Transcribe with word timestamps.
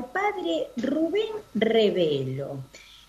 al 0.00 0.06
padre 0.06 0.68
Rubén 0.76 1.28
Revelo. 1.54 2.58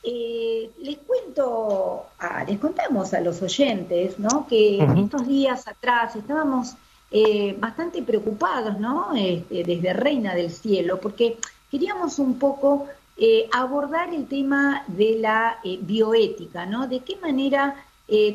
Eh, 0.04 0.72
les 0.82 0.98
cuento, 0.98 2.08
les 2.48 2.60
contamos 2.60 3.14
a 3.14 3.22
los 3.22 3.42
oyentes, 3.42 4.20
¿no? 4.20 4.46
Que 4.48 4.80
estos 4.98 5.28
días 5.28 5.68
atrás 5.68 6.16
estábamos 6.16 6.74
eh, 7.12 7.56
bastante 7.60 8.02
preocupados, 8.02 8.80
¿no? 8.80 9.14
Este, 9.16 9.64
desde 9.64 9.94
Reina 9.94 10.34
del 10.34 10.52
Cielo, 10.52 11.00
porque 11.00 11.38
queríamos 11.70 12.20
un 12.20 12.40
poco 12.40 12.88
eh, 13.16 13.48
abordar 13.54 14.14
el 14.14 14.28
tema 14.28 14.84
de 14.88 15.20
la 15.20 15.60
bioética, 15.64 16.66
¿no? 16.66 16.88
De 16.88 17.00
qué 17.02 17.16
manera 17.18 17.86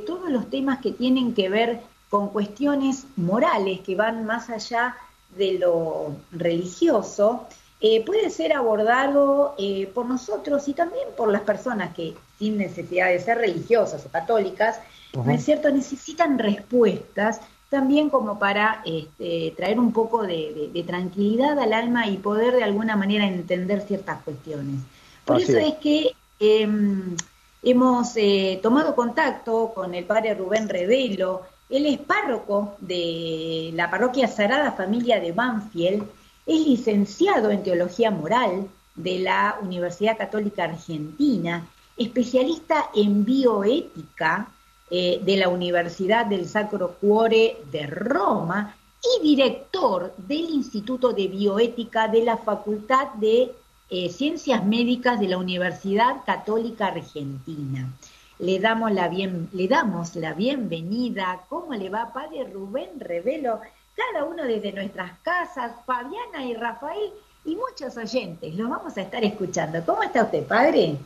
todos 0.06 0.30
los 0.30 0.48
temas 0.48 0.80
que 0.80 0.92
tienen 0.92 1.34
que 1.34 1.50
ver 1.50 1.82
con 2.08 2.30
cuestiones 2.30 3.04
morales 3.16 3.80
que 3.80 3.94
van 3.94 4.24
más 4.24 4.48
allá 4.48 4.96
de 5.36 5.58
lo 5.58 6.16
religioso, 6.32 7.46
eh, 7.80 8.04
puede 8.04 8.30
ser 8.30 8.54
abordado 8.54 9.54
eh, 9.58 9.90
por 9.94 10.06
nosotros 10.06 10.66
y 10.68 10.72
también 10.72 11.08
por 11.16 11.30
las 11.30 11.42
personas 11.42 11.94
que, 11.94 12.14
sin 12.38 12.56
necesidad 12.56 13.08
de 13.08 13.20
ser 13.20 13.38
religiosas 13.38 14.04
o 14.06 14.08
católicas, 14.08 14.80
¿no 15.12 15.30
es 15.30 15.44
cierto?, 15.44 15.70
necesitan 15.70 16.38
respuestas 16.38 17.40
también 17.68 18.10
como 18.10 18.38
para 18.38 18.82
este, 18.84 19.52
traer 19.56 19.78
un 19.78 19.92
poco 19.92 20.22
de, 20.22 20.84
tranquilidad 20.86 21.58
al 21.58 21.72
alma 21.72 22.06
y 22.06 22.16
poder 22.18 22.54
de 22.54 22.64
alguna 22.64 22.96
manera 22.96 23.26
entender 23.26 23.82
ciertas 23.82 24.22
cuestiones. 24.22 24.80
Por 25.24 25.40
eso 25.40 25.58
es, 25.58 25.74
que 25.74 26.12
em, 26.38 27.16
hemos 27.62 28.12
eh, 28.16 28.60
tomado 28.62 28.94
contacto 28.94 29.72
con 29.74 29.94
el 29.94 30.04
padre 30.04 30.34
Rubén 30.34 30.68
Revelo, 30.68 31.42
él 31.68 31.86
es 31.86 31.98
párroco 31.98 32.76
de 32.78 33.72
la 33.74 33.90
parroquia 33.90 34.28
Sagrada 34.28 34.72
Familia 34.72 35.18
de 35.18 35.32
Banfield, 35.32 36.04
es 36.46 36.66
licenciado 36.66 37.50
en 37.50 37.64
Teología 37.64 38.10
Moral 38.10 38.68
de 38.94 39.18
la 39.18 39.58
Universidad 39.60 40.16
Católica 40.16 40.64
Argentina, 40.64 41.66
especialista 41.96 42.90
en 42.94 43.24
bioética 43.24 44.48
eh, 44.90 45.20
de 45.24 45.36
la 45.36 45.48
Universidad 45.48 46.26
del 46.26 46.46
Sacro 46.46 46.92
Cuore 47.00 47.58
de 47.72 47.86
Roma 47.86 48.76
y 49.02 49.22
director 49.22 50.14
del 50.16 50.48
Instituto 50.50 51.12
de 51.12 51.26
Bioética 51.26 52.06
de 52.06 52.24
la 52.24 52.36
Facultad 52.36 53.12
de 53.14 53.52
eh, 53.90 54.08
Ciencias 54.08 54.64
Médicas 54.64 55.18
de 55.18 55.28
la 55.28 55.38
Universidad 55.38 56.24
Católica 56.24 56.86
Argentina. 56.88 57.92
Le 58.38 58.60
damos 58.60 58.92
la 58.92 59.08
bien, 59.08 59.48
le 59.52 59.66
damos 59.66 60.14
la 60.14 60.34
bienvenida. 60.34 61.44
¿Cómo 61.48 61.74
le 61.74 61.88
va, 61.88 62.12
padre 62.12 62.44
Rubén 62.44 63.00
Revelo? 63.00 63.60
Cada 63.96 64.24
uno 64.24 64.44
desde 64.44 64.72
nuestras 64.72 65.18
casas, 65.20 65.72
Fabiana 65.86 66.44
y 66.44 66.54
Rafael 66.54 67.10
y 67.44 67.56
muchos 67.56 67.96
oyentes. 67.96 68.54
Los 68.54 68.68
vamos 68.68 68.96
a 68.96 69.02
estar 69.02 69.24
escuchando. 69.24 69.84
¿Cómo 69.84 70.02
está 70.02 70.24
usted, 70.24 70.46
padre? 70.46 70.96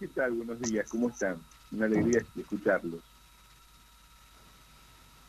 ¿Qué 0.00 0.08
tal? 0.08 0.32
Buenos 0.32 0.60
días. 0.60 0.88
¿Cómo 0.90 1.08
están? 1.08 1.36
Una 1.70 1.86
alegría 1.86 2.24
escucharlos. 2.36 3.00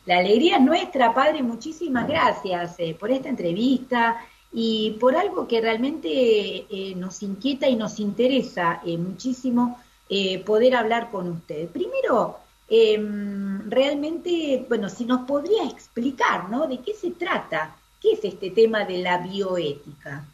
La 0.06 0.17
alegría 0.17 0.58
es 0.58 0.61
nuestra, 0.61 1.14
padre. 1.14 1.44
Muchísimas 1.44 2.08
gracias 2.08 2.76
eh, 2.80 2.95
por 3.00 3.11
esta 3.11 3.30
entrevista 3.30 4.20
y 4.58 4.92
por 5.02 5.17
algo 5.17 5.48
que 5.48 5.59
realmente 5.59 6.09
eh, 6.09 6.94
nos 6.95 7.22
inquieta 7.22 7.67
y 7.67 7.76
nos 7.76 8.00
interesa 8.00 8.81
eh, 8.86 8.98
muchísimo 8.98 9.78
eh, 10.08 10.44
poder 10.45 10.76
hablar 10.76 11.11
con 11.11 11.28
usted. 11.28 11.67
Primero, 11.67 12.39
em, 12.69 13.69
realmente, 13.69 14.66
bueno, 14.67 14.89
si 14.89 15.05
nos 15.05 15.21
podría 15.21 15.66
explicar, 15.66 16.49
¿no? 16.49 16.67
¿De 16.67 16.80
qué 16.80 16.94
se 16.94 17.11
trata? 17.11 17.75
¿Qué 18.02 18.13
es 18.13 18.23
este 18.23 18.52
tema 18.52 18.85
de 18.85 18.99
la 18.99 19.19
bioética? 19.19 20.25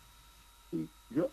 Sí, 0.69 0.87
yo, 1.09 1.29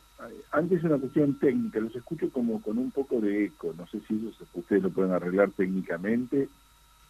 antes 0.51 0.83
una 0.85 0.99
cuestión 0.99 1.39
técnica, 1.39 1.81
los 1.81 1.95
escucho 1.95 2.31
como 2.31 2.61
con 2.61 2.79
un 2.79 2.91
poco 2.91 3.21
de 3.21 3.47
eco, 3.47 3.75
no 3.77 3.87
sé 3.87 4.01
si 4.07 4.33
ustedes 4.55 4.83
lo 4.83 4.91
pueden 4.91 5.13
arreglar 5.13 5.51
técnicamente, 5.51 6.49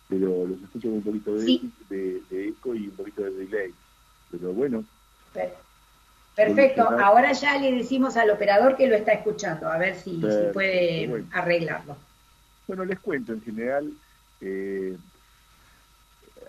pero 0.08 0.46
los 0.46 0.62
escucho 0.62 0.88
con 0.88 0.98
un 0.98 1.02
poquito 1.02 1.34
de, 1.34 1.60
de, 1.88 2.48
eco 2.48 2.74
y 2.74 2.88
un 2.88 2.96
poquito 2.96 3.22
de 3.22 3.30
delay. 3.30 3.74
Pero 4.30 4.52
bueno. 4.52 4.84
Perfecto, 6.34 6.82
ahora 6.82 7.32
ya 7.32 7.58
le 7.58 7.72
decimos 7.72 8.16
al 8.16 8.30
operador 8.30 8.76
que 8.76 8.86
lo 8.86 8.94
está 8.94 9.12
escuchando, 9.12 9.68
a 9.68 9.76
ver 9.76 9.96
si, 9.96 10.20
puede 10.52 11.24
arreglarlo. 11.32 11.96
Bueno, 12.68 12.84
les 12.84 13.00
cuento, 13.00 13.32
en 13.32 13.40
general, 13.40 13.90
eh, 14.42 14.94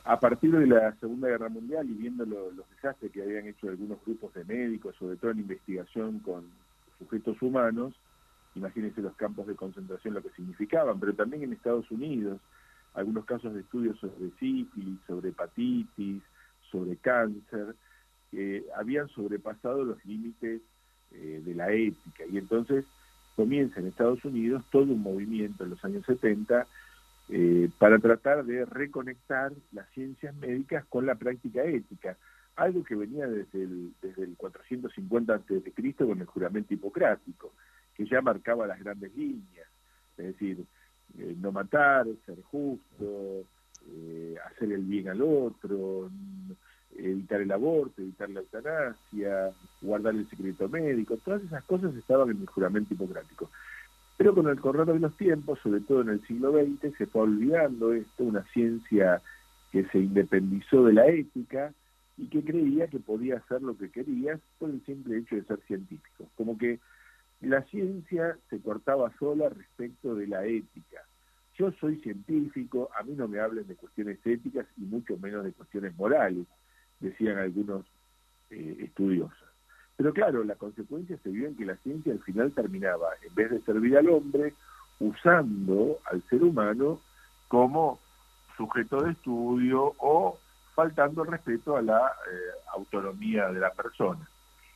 a 0.04 0.20
partir 0.20 0.52
de 0.52 0.68
la 0.68 0.94
Segunda 0.96 1.30
Guerra 1.30 1.48
Mundial 1.48 1.90
y 1.90 1.94
viendo 1.94 2.26
los 2.26 2.70
desastres 2.72 3.10
que 3.10 3.24
habían 3.24 3.48
hecho 3.48 3.70
algunos 3.70 4.04
grupos 4.06 4.34
de 4.34 4.44
médicos, 4.44 4.98
sobre 4.98 5.16
todo 5.16 5.32
en 5.32 5.40
investigación 5.40 6.20
con 6.20 6.44
sujetos 6.98 7.42
humanos, 7.42 7.94
imagínense 8.54 9.02
los 9.02 9.16
campos 9.16 9.48
de 9.48 9.56
concentración 9.56 10.14
lo 10.14 10.22
que 10.22 10.32
significaban, 10.32 11.00
pero 11.00 11.14
también 11.14 11.44
en 11.44 11.54
Estados 11.54 11.90
Unidos, 11.90 12.42
algunos 12.96 13.24
casos 13.24 13.54
de 13.54 13.62
estudios 13.62 13.98
sobre 14.00 14.30
sífilis, 14.42 15.00
sobre 15.08 15.30
hepatitis, 15.30 16.22
sobre 16.70 16.98
cáncer, 16.98 17.78
que 18.30 18.66
habían 18.76 19.08
sobrepasado 19.08 19.86
los 19.86 20.04
límites 20.04 20.60
eh, 21.12 21.42
de 21.46 21.56
la 21.56 21.72
ética. 21.72 22.26
Y 22.30 22.40
entonces 22.40 22.84
comienza 23.40 23.80
en 23.80 23.88
Estados 23.88 24.26
Unidos 24.26 24.66
todo 24.70 24.84
un 24.84 25.02
movimiento 25.02 25.64
en 25.64 25.70
los 25.70 25.86
años 25.86 26.06
70 26.06 26.68
eh, 27.30 27.70
para 27.78 27.98
tratar 27.98 28.44
de 28.44 28.66
reconectar 28.66 29.54
las 29.72 29.90
ciencias 29.92 30.36
médicas 30.36 30.84
con 30.90 31.06
la 31.06 31.16
práctica 31.16 31.64
ética, 31.64 32.18
algo 32.58 32.84
que 32.84 32.96
venía 32.96 33.28
desde 33.28 33.64
el, 33.64 33.94
desde 34.02 34.24
el 34.24 34.36
450 34.36 35.34
a.C. 35.36 35.96
con 36.00 36.20
el 36.20 36.26
juramento 36.26 36.74
hipocrático, 36.74 37.54
que 37.96 38.06
ya 38.06 38.22
marcaba 38.22 38.68
las 38.68 38.78
grandes 38.78 39.16
líneas, 39.16 39.70
es 40.18 40.26
decir, 40.26 40.66
eh, 41.18 41.34
no 41.40 41.54
matar, 41.54 42.08
ser 42.26 42.42
justo, 42.42 43.46
hacer 44.48 44.74
el 44.74 44.84
bien 44.84 45.08
al 45.08 45.22
otro, 45.22 46.12
evitar 47.06 47.42
el 47.42 47.52
aborto, 47.52 48.02
evitar 48.02 48.30
la 48.30 48.42
eutanasia, 48.42 49.52
guardar 49.82 50.16
el 50.16 50.30
secreto 50.30 50.68
médico, 50.70 51.18
todas 51.18 51.44
esas 51.44 51.64
cosas 51.64 51.96
estaban 51.96 52.30
en 52.30 52.42
el 52.42 52.48
juramento 52.48 52.94
hipocrático. 52.94 53.50
Pero 54.18 54.36
con 54.36 54.48
el 54.48 54.60
correr 54.60 54.86
de 54.86 55.00
los 55.00 55.16
tiempos, 55.16 55.60
sobre 55.64 55.82
todo 55.82 56.02
en 56.02 56.10
el 56.10 56.28
siglo 56.28 56.52
XX, 56.52 56.96
se 56.98 57.06
fue 57.06 57.22
olvidando 57.22 57.94
esto, 57.94 58.24
una 58.24 58.44
ciencia 58.52 59.22
que 59.72 59.86
se 59.86 60.00
independizó 60.00 60.84
de 60.86 60.94
la 60.94 61.08
ética 61.08 61.74
y 62.18 62.28
que 62.28 62.44
creía 62.44 62.88
que 62.88 63.00
podía 63.00 63.38
hacer 63.38 63.62
lo 63.62 63.78
que 63.78 63.90
quería 63.90 64.38
por 64.58 64.70
el 64.70 64.84
simple 64.86 65.18
hecho 65.18 65.36
de 65.36 65.44
ser 65.44 65.60
científico. 65.68 66.28
Como 66.36 66.58
que 66.58 66.80
la 67.40 67.62
ciencia 67.64 68.38
se 68.50 68.60
cortaba 68.60 69.12
sola 69.18 69.48
respecto 69.50 70.16
de 70.16 70.28
la 70.28 70.46
ética. 70.46 71.02
Yo 71.58 71.72
soy 71.80 71.98
científico, 72.02 72.90
a 73.00 73.04
mí 73.04 73.14
no 73.16 73.28
me 73.28 73.40
hablen 73.40 73.68
de 73.68 73.76
cuestiones 73.76 74.20
éticas 74.26 74.66
y 74.78 74.82
mucho 74.82 75.18
menos 75.18 75.46
de 75.46 75.54
cuestiones 75.54 75.96
morales 75.96 76.46
decían 77.00 77.38
algunos 77.38 77.86
eh, 78.50 78.78
estudiosos. 78.80 79.38
Pero 79.96 80.14
claro, 80.14 80.44
la 80.44 80.56
consecuencia 80.56 81.18
se 81.24 81.30
vio 81.30 81.48
en 81.48 81.56
que 81.56 81.66
la 81.66 81.76
ciencia 81.78 82.14
al 82.14 82.22
final 82.24 82.52
terminaba, 82.54 83.10
en 83.22 83.36
vez 83.36 83.52
de 83.52 83.62
servir 83.62 83.98
al 83.98 84.10
hombre, 84.10 84.54
usando 85.00 86.00
al 86.06 86.22
ser 86.30 86.44
humano 86.44 87.02
como 87.48 88.00
sujeto 88.56 89.02
de 89.02 89.12
estudio 89.12 89.94
o 89.98 90.38
faltando 90.76 91.24
el 91.24 91.32
respeto 91.32 91.76
a 91.76 91.82
la 91.82 92.00
eh, 92.00 92.60
autonomía 92.74 93.50
de 93.50 93.60
la 93.60 93.72
persona. 93.72 94.30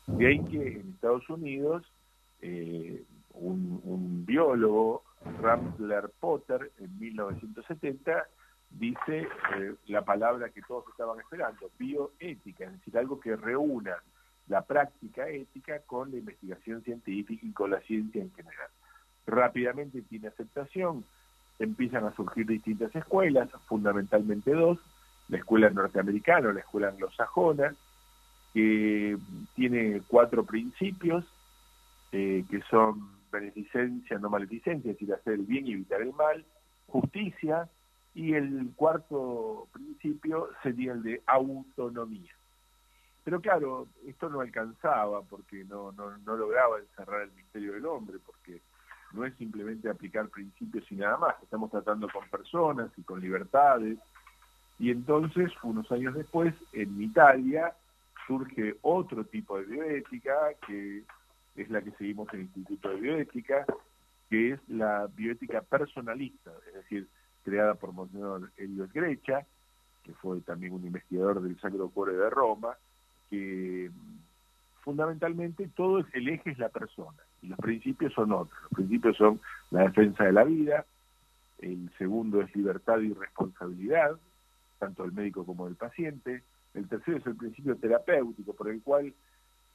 De 0.07 0.28
ahí 0.28 0.44
que 0.45 0.79
en 0.79 0.89
Estados 0.95 1.29
Unidos 1.29 1.83
eh, 2.41 3.03
un, 3.33 3.79
un, 3.85 4.25
biólogo, 4.25 5.03
Ramsler 5.41 6.12
Potter, 6.19 6.72
en 6.79 7.00
1970, 7.00 8.28
dice 8.73 9.28
eh, 9.56 9.75
la 9.88 10.03
palabra 10.03 10.50
que 10.50 10.61
todos 10.61 10.85
estaban 10.89 11.19
esperando, 11.19 11.69
bioética, 11.78 12.66
es 12.66 12.73
decir, 12.73 12.97
algo 12.97 13.19
que 13.19 13.35
reúna 13.35 13.95
la 14.47 14.61
práctica 14.61 15.28
ética 15.29 15.79
con 15.85 16.11
la 16.11 16.17
investigación 16.17 16.83
científica 16.83 17.45
y 17.45 17.51
con 17.51 17.71
la 17.71 17.80
ciencia 17.81 18.21
en 18.21 18.31
general. 18.33 18.69
Rápidamente 19.25 20.01
tiene 20.01 20.27
aceptación, 20.27 21.06
empiezan 21.59 22.06
a 22.06 22.15
surgir 22.15 22.45
distintas 22.45 22.94
escuelas, 22.95 23.50
fundamentalmente 23.68 24.51
dos, 24.51 24.80
la 25.30 25.38
escuela 25.38 25.69
norteamericana, 25.69 26.51
la 26.51 26.59
escuela 26.59 26.89
anglosajona, 26.89 27.74
que 28.53 29.18
tiene 29.56 30.01
cuatro 30.07 30.44
principios, 30.44 31.25
eh, 32.12 32.44
que 32.50 32.62
son 32.69 33.13
beneficencia, 33.31 34.19
no 34.19 34.30
maleficencia, 34.30 34.92
es 34.92 35.00
decir, 35.00 35.13
hacer 35.13 35.33
el 35.33 35.44
bien 35.44 35.65
y 35.65 35.71
evitar 35.71 36.01
el 36.01 36.13
mal, 36.13 36.45
justicia, 36.88 37.69
y 38.15 38.33
el 38.33 38.71
cuarto 38.75 39.68
principio 39.71 40.50
sería 40.62 40.94
el 40.94 41.04
de 41.04 41.21
autonomía. 41.25 42.31
Pero 43.24 43.42
claro, 43.42 43.88
esto 44.06 44.30
no 44.30 44.42
alcanzaba 44.42 45.21
porque 45.24 45.63
no, 45.63 45.92
no, 45.94 46.18
no 46.18 46.36
lograba 46.36 46.80
encerrar 46.80 47.21
el 47.21 47.31
misterio 47.31 47.74
del 47.74 47.86
hombre, 47.86 48.18
porque 48.25 48.62
no 49.13 49.25
es 49.25 49.33
simplemente 49.36 49.89
aplicar 49.89 50.27
principios 50.30 50.83
y 50.92 50.95
nada 50.95 51.18
más, 51.18 51.36
estamos 51.42 51.71
tratando 51.71 52.07
con 52.10 52.27
personas 52.30 52.92
y 52.98 53.04
con 53.04 53.21
libertades. 53.21 53.98
Y 54.80 54.92
entonces, 54.92 55.51
unos 55.63 55.89
años 55.92 56.15
después, 56.15 56.54
en 56.74 57.01
Italia 57.01 57.74
surge 58.27 58.75
otro 58.81 59.24
tipo 59.25 59.57
de 59.57 59.65
bioética 59.65 60.33
que 60.65 61.04
es 61.56 61.69
la 61.69 61.81
que 61.81 61.92
seguimos 61.92 62.27
en 62.33 62.42
el 62.42 62.45
Instituto 62.45 62.89
de 62.89 62.95
Bioética, 62.95 63.65
que 64.30 64.54
es 64.54 64.60
la 64.68 65.07
bioética 65.07 65.62
personalista, 65.62 66.51
es 66.68 66.74
decir, 66.74 67.07
creada 67.44 67.75
por 67.75 67.94
Monseñor 67.94 68.51
Elio 68.57 68.88
Grecha, 68.94 69.45
que 70.04 70.13
fue 70.13 70.42
también 70.42 70.74
un 70.74 70.86
investigador 70.86 71.42
del 71.42 71.60
Sacro 71.60 71.90
Cuore 71.90 72.13
de 72.13 72.30
Roma, 72.30 72.75
que 73.30 73.90
fundamentalmente 74.81 75.69
todo 75.75 76.00
el 76.13 76.28
eje 76.28 76.51
es 76.51 76.57
la 76.57 76.69
persona 76.69 77.18
y 77.42 77.48
los 77.48 77.60
principios 77.60 78.13
son 78.13 78.31
otros. 78.31 78.62
Los 78.63 78.72
principios 78.72 79.18
son 79.18 79.40
la 79.72 79.84
defensa 79.84 80.24
de 80.25 80.34
la 80.34 80.44
vida, 80.44 80.86
el 81.60 81.90
segundo 81.98 82.42
es 82.42 82.54
libertad 82.56 83.00
y 83.00 83.13
responsabilidad, 83.13 84.18
tanto 84.80 85.04
del 85.04 85.13
médico 85.13 85.46
como 85.46 85.66
del 85.66 85.75
paciente, 85.75 86.44
el 86.74 86.88
tercero 86.88 87.18
es 87.18 87.25
el 87.25 87.36
principio 87.36 87.75
terapéutico 87.78 88.54
por 88.54 88.69
el 88.69 88.81
cual 88.81 89.13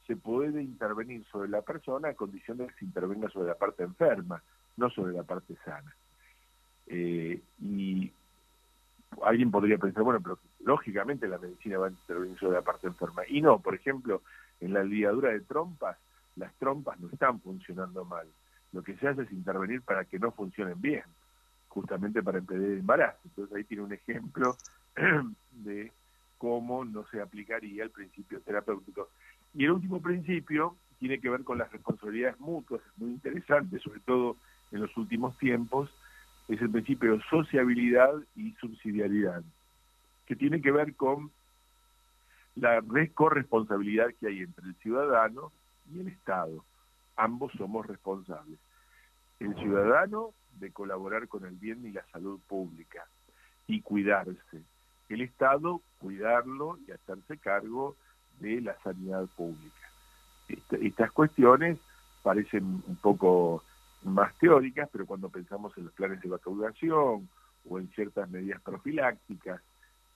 se 0.06 0.16
puede 0.16 0.62
intervenir 0.62 1.24
sobre 1.26 1.48
la 1.48 1.62
persona 1.62 2.08
a 2.08 2.14
condición 2.14 2.58
de 2.58 2.66
que 2.66 2.74
se 2.74 2.84
intervenga 2.84 3.28
sobre 3.28 3.48
la 3.48 3.54
parte 3.54 3.84
enferma, 3.84 4.42
no 4.76 4.90
sobre 4.90 5.12
la 5.12 5.22
parte 5.22 5.54
sana. 5.64 5.94
Eh, 6.88 7.40
y 7.60 8.12
alguien 9.22 9.50
podría 9.50 9.78
pensar, 9.78 10.02
bueno, 10.02 10.20
pero 10.20 10.38
lógicamente 10.64 11.28
la 11.28 11.38
medicina 11.38 11.78
va 11.78 11.86
a 11.86 11.90
intervenir 11.90 12.38
sobre 12.38 12.54
la 12.54 12.62
parte 12.62 12.86
enferma. 12.86 13.22
Y 13.28 13.40
no, 13.40 13.60
por 13.60 13.74
ejemplo, 13.74 14.22
en 14.60 14.72
la 14.72 14.82
ligadura 14.82 15.30
de 15.30 15.40
trompas, 15.40 15.96
las 16.36 16.52
trompas 16.54 16.98
no 17.00 17.08
están 17.10 17.40
funcionando 17.40 18.04
mal. 18.04 18.26
Lo 18.72 18.82
que 18.82 18.96
se 18.96 19.08
hace 19.08 19.22
es 19.22 19.32
intervenir 19.32 19.82
para 19.82 20.04
que 20.04 20.18
no 20.18 20.30
funcionen 20.30 20.80
bien, 20.80 21.04
justamente 21.68 22.22
para 22.22 22.38
impedir 22.38 22.72
el 22.72 22.78
embarazo. 22.78 23.18
Entonces 23.24 23.56
ahí 23.56 23.64
tiene 23.64 23.82
un 23.84 23.92
ejemplo 23.92 24.56
de 25.52 25.92
cómo 26.38 26.84
no 26.84 27.04
se 27.10 27.20
aplicaría 27.20 27.84
el 27.84 27.90
principio 27.90 28.40
terapéutico. 28.40 29.08
Y 29.54 29.64
el 29.64 29.72
último 29.72 30.00
principio 30.00 30.76
tiene 30.98 31.20
que 31.20 31.30
ver 31.30 31.44
con 31.44 31.58
las 31.58 31.70
responsabilidades 31.72 32.38
mutuas, 32.40 32.82
es 32.82 32.98
muy 32.98 33.10
interesante, 33.10 33.78
sobre 33.78 34.00
todo 34.00 34.36
en 34.70 34.80
los 34.80 34.96
últimos 34.96 35.36
tiempos, 35.38 35.90
es 36.48 36.60
el 36.62 36.70
principio 36.70 37.16
de 37.16 37.22
sociabilidad 37.28 38.14
y 38.34 38.52
subsidiariedad, 38.54 39.42
que 40.26 40.34
tiene 40.34 40.62
que 40.62 40.72
ver 40.72 40.94
con 40.96 41.30
la 42.56 42.82
corresponsabilidad 43.14 44.08
que 44.18 44.28
hay 44.28 44.40
entre 44.40 44.66
el 44.66 44.74
ciudadano 44.76 45.52
y 45.92 46.00
el 46.00 46.08
Estado. 46.08 46.64
Ambos 47.16 47.52
somos 47.52 47.86
responsables. 47.86 48.58
El 49.38 49.54
ciudadano 49.56 50.32
de 50.58 50.72
colaborar 50.72 51.28
con 51.28 51.44
el 51.44 51.54
bien 51.54 51.84
y 51.86 51.92
la 51.92 52.04
salud 52.10 52.40
pública 52.48 53.06
y 53.66 53.82
cuidarse. 53.82 54.62
El 55.08 55.20
Estado 55.20 55.82
cuidarlo 55.98 56.78
y 56.86 56.92
hacerse 56.92 57.38
cargo 57.38 57.96
de 58.40 58.60
la 58.60 58.76
sanidad 58.82 59.26
pública. 59.36 59.74
estas 60.48 61.12
cuestiones 61.12 61.78
parecen 62.22 62.82
un 62.86 62.96
poco 62.96 63.62
más 64.02 64.36
teóricas, 64.38 64.88
pero 64.92 65.06
cuando 65.06 65.28
pensamos 65.28 65.76
en 65.76 65.84
los 65.84 65.92
planes 65.92 66.20
de 66.20 66.28
vacunación 66.28 67.28
o 67.68 67.78
en 67.78 67.88
ciertas 67.94 68.28
medidas 68.30 68.60
profilácticas 68.62 69.60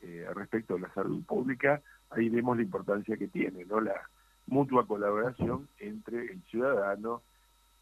eh, 0.00 0.26
respecto 0.34 0.74
a 0.74 0.80
la 0.80 0.92
salud 0.94 1.22
pública, 1.24 1.80
ahí 2.10 2.28
vemos 2.28 2.56
la 2.56 2.62
importancia 2.62 3.16
que 3.16 3.28
tiene, 3.28 3.64
¿no? 3.64 3.80
La 3.80 4.08
mutua 4.46 4.86
colaboración 4.86 5.68
entre 5.78 6.32
el 6.32 6.42
ciudadano 6.50 7.22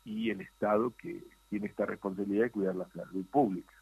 y 0.05 0.31
el 0.31 0.41
Estado 0.41 0.93
que 0.97 1.23
tiene 1.49 1.67
esta 1.67 1.87
responsabilidad 1.87 2.45
de 2.45 2.51
cuidar 2.51 2.77
la 2.77 2.89
salud 2.89 3.25
pública. 3.27 3.75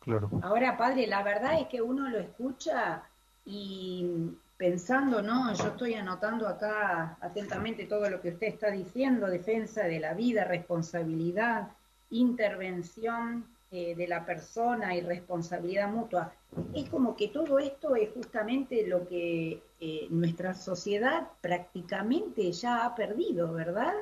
Claro. 0.00 0.30
Ahora, 0.42 0.76
padre, 0.76 1.06
la 1.06 1.22
verdad 1.22 1.60
es 1.60 1.68
que 1.68 1.80
uno 1.80 2.08
lo 2.08 2.18
escucha 2.18 3.04
y 3.44 4.32
pensando, 4.62 5.22
¿no? 5.22 5.52
Yo 5.54 5.70
estoy 5.70 5.94
anotando 5.94 6.46
acá 6.46 7.16
atentamente 7.20 7.86
todo 7.86 8.08
lo 8.08 8.20
que 8.20 8.28
usted 8.28 8.46
está 8.46 8.70
diciendo, 8.70 9.26
defensa 9.26 9.82
de 9.82 9.98
la 9.98 10.14
vida, 10.14 10.44
responsabilidad, 10.44 11.66
intervención 12.10 13.44
eh, 13.72 13.96
de 13.96 14.06
la 14.06 14.24
persona 14.24 14.94
y 14.94 15.00
responsabilidad 15.00 15.88
mutua. 15.88 16.32
Es 16.76 16.88
como 16.88 17.16
que 17.16 17.26
todo 17.26 17.58
esto 17.58 17.96
es 17.96 18.10
justamente 18.10 18.86
lo 18.86 19.08
que 19.08 19.60
eh, 19.80 20.06
nuestra 20.10 20.54
sociedad 20.54 21.26
prácticamente 21.40 22.52
ya 22.52 22.86
ha 22.86 22.94
perdido, 22.94 23.52
¿verdad? 23.52 23.94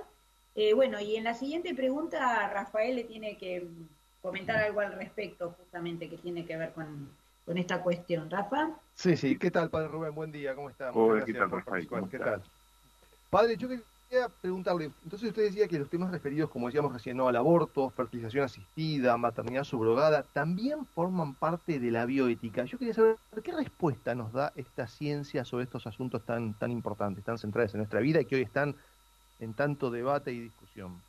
Eh, 0.55 0.75
bueno, 0.75 1.01
y 1.01 1.17
en 1.17 1.25
la 1.25 1.33
siguiente 1.33 1.75
pregunta 1.75 2.51
Rafael 2.51 2.97
le 2.97 3.05
tiene 3.05 3.39
que 3.39 3.67
comentar 4.21 4.59
algo 4.59 4.81
al 4.81 4.93
respecto, 4.93 5.55
justamente 5.57 6.11
que 6.11 6.19
tiene 6.19 6.45
que 6.45 6.59
ver 6.59 6.73
con, 6.75 7.09
con 7.45 7.59
esta 7.59 7.83
cuestión. 7.83 8.31
¿Rafa? 8.31 8.71
Sí, 8.95 9.17
sí. 9.17 9.37
¿Qué 9.37 9.51
tal, 9.51 9.71
Padre 9.71 9.89
Rubén? 9.89 10.15
Buen 10.15 10.33
día, 10.33 10.55
¿cómo 10.55 10.71
está? 10.71 10.91
Hola, 10.93 11.25
¿qué 11.25 11.35
tal, 11.35 11.51
Rafael? 11.51 11.89
¿Qué 12.11 12.19
tal? 12.19 12.43
Padre, 13.31 13.57
yo 13.57 13.69
quería 13.69 14.29
preguntarle, 14.41 14.91
entonces 15.05 15.29
usted 15.29 15.45
decía 15.45 15.69
que 15.69 15.79
los 15.79 15.89
temas 15.89 16.11
referidos, 16.11 16.51
como 16.51 16.67
decíamos 16.67 16.93
recién, 16.93 17.17
¿no? 17.17 17.29
al 17.29 17.37
aborto, 17.37 17.91
fertilización 17.91 18.45
asistida, 18.45 19.17
maternidad 19.17 19.63
subrogada, 19.63 20.25
también 20.33 20.85
forman 20.85 21.35
parte 21.35 21.79
de 21.79 21.91
la 21.93 22.07
bioética. 22.07 22.65
Yo 22.65 22.77
quería 22.77 22.95
saber 22.95 23.17
qué 23.45 23.53
respuesta 23.53 24.17
nos 24.17 24.33
da 24.33 24.53
esta 24.57 24.89
ciencia 24.89 25.45
sobre 25.45 25.65
estos 25.65 25.87
asuntos 25.87 26.25
tan, 26.25 26.55
tan 26.55 26.73
importantes, 26.73 27.25
tan 27.25 27.39
centrales 27.39 27.73
en 27.75 27.79
nuestra 27.79 28.01
vida 28.01 28.21
y 28.21 28.25
que 28.25 28.35
hoy 28.35 28.43
están 28.43 28.75
en 29.39 29.55
tanto 29.55 29.91
debate 29.91 30.33
y 30.33 30.41
discusión. 30.41 31.01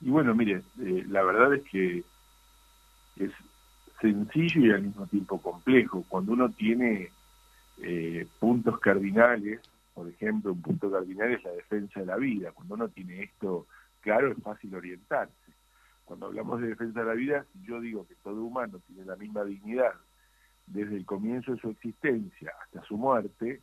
Y 0.00 0.10
bueno, 0.10 0.34
mire, 0.34 0.62
eh, 0.80 1.04
la 1.08 1.22
verdad 1.22 1.54
es 1.54 1.62
que 1.70 2.04
es 3.16 3.32
sencillo 4.00 4.66
y 4.66 4.70
al 4.70 4.82
mismo 4.82 5.06
tiempo 5.06 5.40
complejo. 5.40 6.04
Cuando 6.08 6.32
uno 6.32 6.50
tiene 6.50 7.10
eh, 7.82 8.26
puntos 8.38 8.78
cardinales, 8.80 9.60
por 9.94 10.08
ejemplo, 10.08 10.52
un 10.52 10.62
punto 10.62 10.90
cardinal 10.90 11.32
es 11.32 11.42
la 11.44 11.52
defensa 11.52 12.00
de 12.00 12.06
la 12.06 12.16
vida. 12.16 12.52
Cuando 12.52 12.74
uno 12.74 12.88
tiene 12.88 13.22
esto 13.22 13.66
claro, 14.00 14.32
es 14.32 14.42
fácil 14.42 14.74
orientarse. 14.74 15.52
Cuando 16.04 16.26
hablamos 16.26 16.60
de 16.60 16.68
defensa 16.68 17.00
de 17.00 17.06
la 17.06 17.14
vida, 17.14 17.44
yo 17.64 17.80
digo 17.80 18.06
que 18.06 18.14
todo 18.16 18.42
humano 18.42 18.80
tiene 18.86 19.04
la 19.04 19.16
misma 19.16 19.44
dignidad 19.44 19.92
desde 20.66 20.96
el 20.96 21.04
comienzo 21.04 21.52
de 21.52 21.60
su 21.60 21.70
existencia 21.70 22.52
hasta 22.62 22.82
su 22.84 22.96
muerte, 22.96 23.60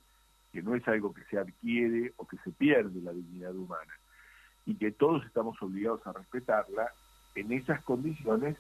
que 0.52 0.62
no 0.62 0.76
es 0.76 0.88
algo 0.88 1.14
que 1.14 1.24
se 1.26 1.38
adquiere 1.38 2.14
o 2.18 2.28
que 2.28 2.38
se 2.44 2.52
pierde 2.52 3.02
la 3.02 3.14
dignidad 3.14 3.56
humana, 3.56 3.94
y 4.66 4.76
que 4.76 4.92
todos 4.92 5.26
estamos 5.26 5.62
obligados 5.62 6.06
a 6.06 6.14
respetarla, 6.14 6.92
en 7.36 7.52
esas 7.52 7.82
condiciones 7.84 8.58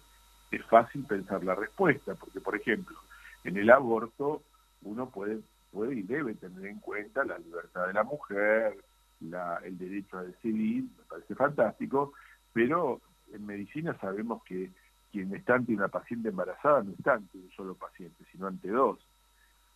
es 0.57 0.65
fácil 0.65 1.03
pensar 1.05 1.43
la 1.43 1.55
respuesta, 1.55 2.15
porque 2.15 2.41
por 2.41 2.55
ejemplo, 2.55 2.97
en 3.43 3.57
el 3.57 3.69
aborto 3.69 4.41
uno 4.83 5.09
puede, 5.09 5.39
puede 5.71 5.95
y 5.95 6.03
debe 6.03 6.35
tener 6.35 6.65
en 6.65 6.79
cuenta 6.79 7.23
la 7.23 7.37
libertad 7.37 7.87
de 7.87 7.93
la 7.93 8.03
mujer, 8.03 8.77
la, 9.21 9.57
el 9.63 9.77
derecho 9.77 10.17
a 10.17 10.23
decidir, 10.23 10.83
me 10.83 11.03
parece 11.09 11.35
fantástico, 11.35 12.13
pero 12.53 13.01
en 13.33 13.45
medicina 13.45 13.97
sabemos 13.99 14.43
que 14.43 14.71
quien 15.11 15.33
está 15.33 15.55
ante 15.55 15.73
una 15.73 15.87
paciente 15.87 16.29
embarazada 16.29 16.83
no 16.83 16.91
está 16.91 17.13
ante 17.13 17.37
un 17.37 17.49
solo 17.51 17.75
paciente, 17.75 18.23
sino 18.31 18.47
ante 18.47 18.69
dos. 18.69 18.99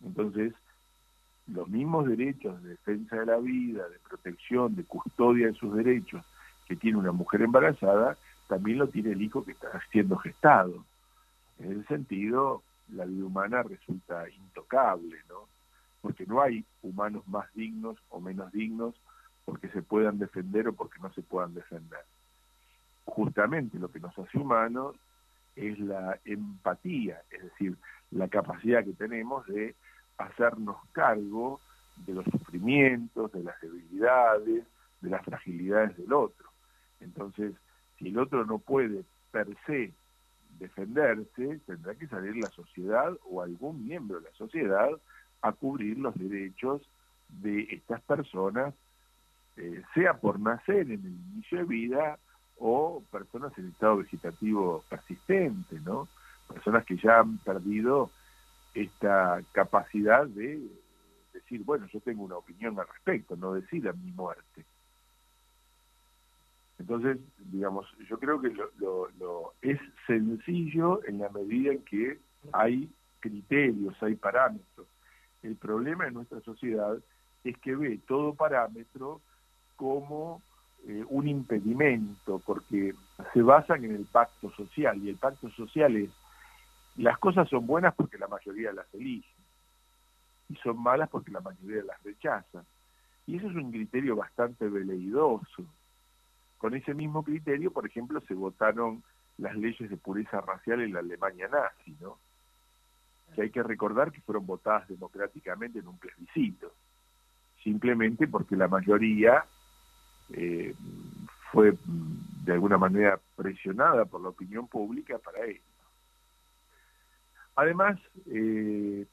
Entonces, 0.04 0.52
los 1.46 1.68
mismos 1.68 2.06
derechos 2.06 2.62
de 2.62 2.70
defensa 2.70 3.16
de 3.16 3.26
la 3.26 3.38
vida, 3.38 3.88
de 3.88 3.98
protección, 4.08 4.76
de 4.76 4.84
custodia 4.84 5.46
de 5.48 5.54
sus 5.54 5.74
derechos 5.74 6.24
que 6.66 6.76
tiene 6.76 6.98
una 6.98 7.12
mujer 7.12 7.42
embarazada, 7.42 8.16
también 8.50 8.78
lo 8.78 8.88
tiene 8.88 9.12
el 9.12 9.22
hijo 9.22 9.44
que 9.44 9.52
está 9.52 9.80
siendo 9.92 10.16
gestado. 10.16 10.84
En 11.60 11.72
ese 11.72 11.84
sentido, 11.84 12.64
la 12.88 13.04
vida 13.04 13.24
humana 13.24 13.62
resulta 13.62 14.28
intocable, 14.28 15.18
¿no? 15.28 15.46
Porque 16.02 16.26
no 16.26 16.42
hay 16.42 16.64
humanos 16.82 17.22
más 17.28 17.46
dignos 17.54 17.96
o 18.08 18.20
menos 18.20 18.50
dignos 18.50 18.96
porque 19.44 19.68
se 19.68 19.82
puedan 19.82 20.18
defender 20.18 20.66
o 20.66 20.72
porque 20.72 20.98
no 20.98 21.12
se 21.12 21.22
puedan 21.22 21.54
defender. 21.54 22.00
Justamente 23.04 23.78
lo 23.78 23.88
que 23.88 24.00
nos 24.00 24.18
hace 24.18 24.36
humanos 24.36 24.96
es 25.54 25.78
la 25.78 26.18
empatía, 26.24 27.22
es 27.30 27.44
decir, 27.44 27.76
la 28.10 28.26
capacidad 28.26 28.84
que 28.84 28.94
tenemos 28.94 29.46
de 29.46 29.76
hacernos 30.18 30.76
cargo 30.90 31.60
de 31.98 32.14
los 32.14 32.24
sufrimientos, 32.24 33.30
de 33.30 33.44
las 33.44 33.60
debilidades, 33.60 34.64
de 35.00 35.10
las 35.10 35.24
fragilidades 35.24 35.96
del 35.96 36.12
otro. 36.12 36.50
Entonces, 37.00 37.54
si 38.00 38.08
el 38.08 38.18
otro 38.18 38.44
no 38.44 38.58
puede 38.58 39.04
per 39.30 39.46
se 39.66 39.92
defenderse, 40.58 41.60
tendrá 41.66 41.94
que 41.94 42.08
salir 42.08 42.36
la 42.36 42.48
sociedad 42.50 43.12
o 43.30 43.42
algún 43.42 43.86
miembro 43.86 44.18
de 44.18 44.28
la 44.28 44.36
sociedad 44.36 44.88
a 45.42 45.52
cubrir 45.52 45.98
los 45.98 46.14
derechos 46.18 46.82
de 47.28 47.62
estas 47.70 48.00
personas, 48.02 48.74
eh, 49.56 49.82
sea 49.94 50.14
por 50.14 50.40
nacer 50.40 50.90
en 50.90 51.04
el 51.04 51.14
inicio 51.34 51.58
de 51.58 51.64
vida 51.64 52.18
o 52.58 53.02
personas 53.10 53.56
en 53.58 53.68
estado 53.68 53.98
vegetativo 53.98 54.82
persistente, 54.88 55.78
¿no? 55.80 56.08
Personas 56.48 56.84
que 56.84 56.96
ya 56.96 57.20
han 57.20 57.38
perdido 57.38 58.10
esta 58.74 59.40
capacidad 59.52 60.26
de 60.26 60.60
decir, 61.32 61.62
bueno, 61.64 61.86
yo 61.86 62.00
tengo 62.00 62.24
una 62.24 62.36
opinión 62.36 62.78
al 62.78 62.88
respecto, 62.88 63.36
no 63.36 63.54
decir 63.54 63.88
a 63.88 63.92
mi 63.92 64.10
muerte. 64.12 64.64
Entonces, 66.80 67.18
digamos, 67.52 67.86
yo 68.08 68.18
creo 68.18 68.40
que 68.40 68.54
lo, 68.78 69.52
es 69.60 69.78
sencillo 70.06 71.04
en 71.04 71.18
la 71.18 71.28
medida 71.28 71.72
en 71.72 71.84
que 71.84 72.18
hay 72.52 72.88
criterios, 73.20 74.02
hay 74.02 74.14
parámetros. 74.14 74.86
El 75.42 75.56
problema 75.56 76.06
en 76.06 76.14
nuestra 76.14 76.40
sociedad 76.40 76.96
es 77.44 77.56
que 77.58 77.76
ve 77.76 78.00
todo 78.08 78.32
parámetro 78.32 79.20
como 79.76 80.40
eh, 80.88 81.04
un 81.10 81.28
impedimento, 81.28 82.40
porque 82.46 82.94
se 83.34 83.42
basan 83.42 83.84
en 83.84 83.94
el 83.94 84.06
pacto 84.06 84.50
social, 84.52 85.04
y 85.04 85.10
el 85.10 85.16
pacto 85.16 85.50
social 85.50 85.94
es, 85.96 86.10
las 86.96 87.18
cosas 87.18 87.46
son 87.50 87.66
buenas 87.66 87.94
porque 87.94 88.16
la 88.16 88.26
mayoría 88.26 88.72
las 88.72 88.92
elige, 88.94 89.28
y 90.48 90.56
son 90.56 90.82
malas 90.82 91.10
porque 91.10 91.30
la 91.30 91.40
mayoría 91.40 91.84
las 91.84 92.02
rechaza. 92.02 92.64
Y 93.26 93.36
eso 93.36 93.50
es 93.50 93.54
un 93.54 93.70
criterio 93.70 94.16
bastante 94.16 94.66
veleidoso. 94.66 95.66
Con 96.60 96.74
ese 96.74 96.92
mismo 96.92 97.24
criterio, 97.24 97.72
por 97.72 97.86
ejemplo, 97.86 98.20
se 98.28 98.34
votaron 98.34 99.02
las 99.38 99.56
leyes 99.56 99.88
de 99.88 99.96
pureza 99.96 100.42
racial 100.42 100.82
en 100.82 100.92
la 100.92 100.98
Alemania 100.98 101.48
nazi, 101.48 101.96
¿no? 101.98 102.18
Que 103.34 103.42
hay 103.42 103.50
que 103.50 103.62
recordar 103.62 104.12
que 104.12 104.20
fueron 104.20 104.44
votadas 104.44 104.86
democráticamente 104.86 105.78
en 105.78 105.88
un 105.88 105.98
plebiscito, 105.98 106.70
simplemente 107.64 108.28
porque 108.28 108.56
la 108.56 108.68
mayoría 108.68 109.42
eh, 110.34 110.74
fue 111.50 111.72
mm, 111.72 112.44
de 112.44 112.52
alguna 112.52 112.76
manera 112.76 113.18
presionada 113.36 114.04
por 114.04 114.20
la 114.20 114.28
opinión 114.28 114.68
pública 114.68 115.16
para 115.16 115.46
esto. 115.46 115.64
Además, 117.56 117.98
eh, 118.26 119.06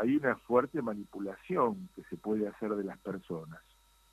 hay 0.00 0.16
una 0.16 0.34
fuerte 0.34 0.82
manipulación 0.82 1.88
que 1.94 2.02
se 2.10 2.16
puede 2.16 2.48
hacer 2.48 2.74
de 2.74 2.82
las 2.82 2.98
personas. 2.98 3.60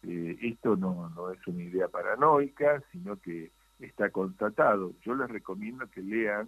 Eh, 0.07 0.37
esto 0.41 0.75
no, 0.75 1.09
no 1.15 1.31
es 1.31 1.47
una 1.47 1.63
idea 1.63 1.87
paranoica, 1.87 2.81
sino 2.91 3.17
que 3.17 3.51
está 3.79 4.09
constatado. 4.09 4.93
Yo 5.03 5.15
les 5.15 5.29
recomiendo 5.29 5.87
que 5.87 6.01
lean, 6.01 6.47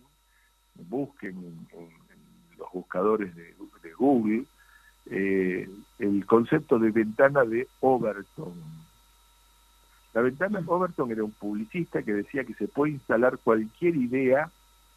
busquen 0.76 1.68
en, 1.72 1.90
los 2.58 2.72
buscadores 2.72 3.36
de, 3.36 3.54
Google 3.98 4.46
eh, 5.06 5.68
el 6.00 6.26
concepto 6.26 6.78
de 6.78 6.92
ventana 6.92 7.44
de 7.46 7.68
Overton. 7.80 8.54
La 10.14 10.22
ventana 10.22 10.60
de 10.60 10.66
Overton 10.68 11.12
era 11.12 11.24
un 11.24 11.32
publicista 11.32 12.04
que 12.04 12.14
decía 12.14 12.44
que 12.44 12.54
se 12.56 12.68
puede 12.68 12.94
instalar 12.94 13.38
cualquier 13.40 13.96
idea, 13.96 14.52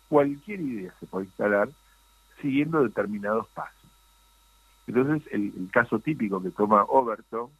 cualquier 0.08 0.60
idea 0.60 0.94
se 1.00 1.06
puede 1.06 1.26
instalar 1.26 1.68
siguiendo 2.42 2.82
determinados 2.82 3.46
pasos. 3.48 3.74
Entonces, 4.86 5.22
el 5.32 5.68
caso 5.72 5.98
típico 5.98 6.42
que 6.42 6.50
toma 6.50 6.84
Overton 6.84 7.50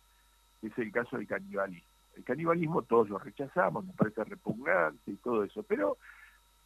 es 0.63 0.79
el 0.79 0.93
caso 0.93 1.17
del 1.17 1.27
canibalismo. 1.27 1.89
El 2.17 2.25
canibalismo 2.25 2.83
todos 2.83 3.09
lo 3.09 3.19
rechazamos, 3.19 3.85
nos 3.85 3.97
parece 3.97 4.25
repugnante 4.25 5.11
y 5.11 5.17
todo 5.17 5.45
eso, 5.45 5.63
pero 5.63 5.97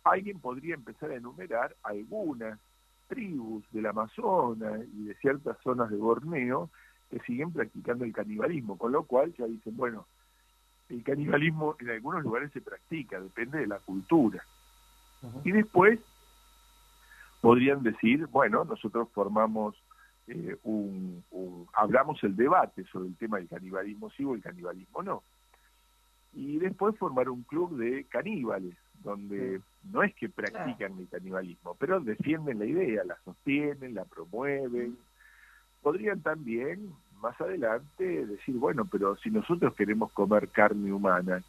alguien 0.03 0.41
podría 0.41 0.75
empezar 0.75 1.11
a 1.11 1.17
enumerar 1.17 1.77
algunas 1.83 2.59
tribus 3.09 3.65
del 3.71 3.87
Amazonas 3.87 4.81
y 4.93 5.05
de 5.05 5.15
ciertas 5.17 5.59
zonas 5.63 5.91
de 5.91 5.97
Borneo 5.97 6.71
que 7.11 7.21
siguen 7.21 7.53
practicando 7.53 8.05
el 8.05 8.13
canibalismo, 8.13 8.79
con 8.79 8.93
lo 8.93 9.05
cual 9.05 9.35
ya 9.35 9.47
dicen, 9.47 9.77
bueno, 9.77 10.07
el 10.89 11.03
canibalismo 11.03 11.77
en 11.79 11.91
algunos 11.91 12.23
lugares 12.23 12.51
se 12.53 12.61
practica, 12.61 13.21
depende 13.21 13.59
de 13.59 13.67
la 13.67 13.79
cultura. 13.79 14.45
Y 15.43 15.53
después 15.53 16.01
podrían 17.41 17.83
decir, 17.83 18.27
bueno, 18.27 18.65
nosotros 18.65 19.09
formamos 19.13 19.75
eh, 20.26 20.57
un, 20.62 21.23
hablamos 21.75 22.23
el 22.25 22.35
debate 22.35 22.85
sobre 22.85 23.09
el 23.09 23.16
tema 23.16 23.38
del 23.38 23.49
canibalismo 23.49 24.11
sí 24.11 24.25
o 24.25 24.35
el 24.35 24.43
canibalismo 24.43 25.02
no. 25.02 25.23
Y 26.33 26.59
después 26.59 26.97
formar 26.99 27.28
un 27.28 27.43
club 27.43 27.76
de 27.76 28.04
caníbales, 28.04 28.75
donde 29.02 29.61
no 29.93 30.02
es 30.02 30.14
que 30.14 30.28
practican 30.28 30.99
el 30.99 31.09
canibalismo, 31.09 31.76
pero 31.78 32.00
defienden 32.00 32.59
la 32.59 32.64
idea, 32.64 33.04
la 33.04 33.16
sostienen, 33.25 33.95
la 33.95 34.04
promueven. 34.04 34.97
Podrían 35.83 36.23
también, 36.23 36.90
más 37.21 37.38
adelante, 37.40 38.26
decir, 38.26 38.57
bueno, 38.57 38.88
pero 38.90 39.16
si 39.16 39.31
nosotros 39.31 39.75
queremos 39.75 40.11
comer 40.12 40.49
carne 40.49 40.93
humana 40.93 41.43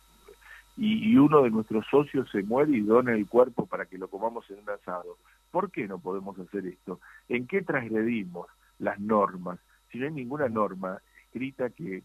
y, 0.77 1.12
y 1.12 1.17
uno 1.17 1.44
de 1.44 1.50
nuestros 1.50 1.86
socios 1.88 2.29
se 2.29 2.44
muere 2.44 2.74
y 2.74 2.82
dona 2.82 3.13
el 3.13 3.27
cuerpo 3.27 3.65
para 3.65 3.86
que 3.86 3.98
lo 3.98 4.10
comamos 4.10 4.48
en 4.51 4.60
un 4.60 4.70
asado, 4.70 5.17
¿por 5.50 5.72
qué 5.72 5.88
no 5.88 6.00
podemos 6.00 6.38
hacer 6.38 6.67
esto? 6.67 7.00
¿En 7.29 7.48
qué 7.48 7.62
transgredimos? 7.62 8.48
Las 8.79 9.00
normas. 9.00 9.60
Si 9.91 9.98
no 9.98 10.05
hay 10.05 10.12
ninguna 10.12 10.50
norma 10.50 11.00
escrita 11.25 11.70
que 11.70 12.03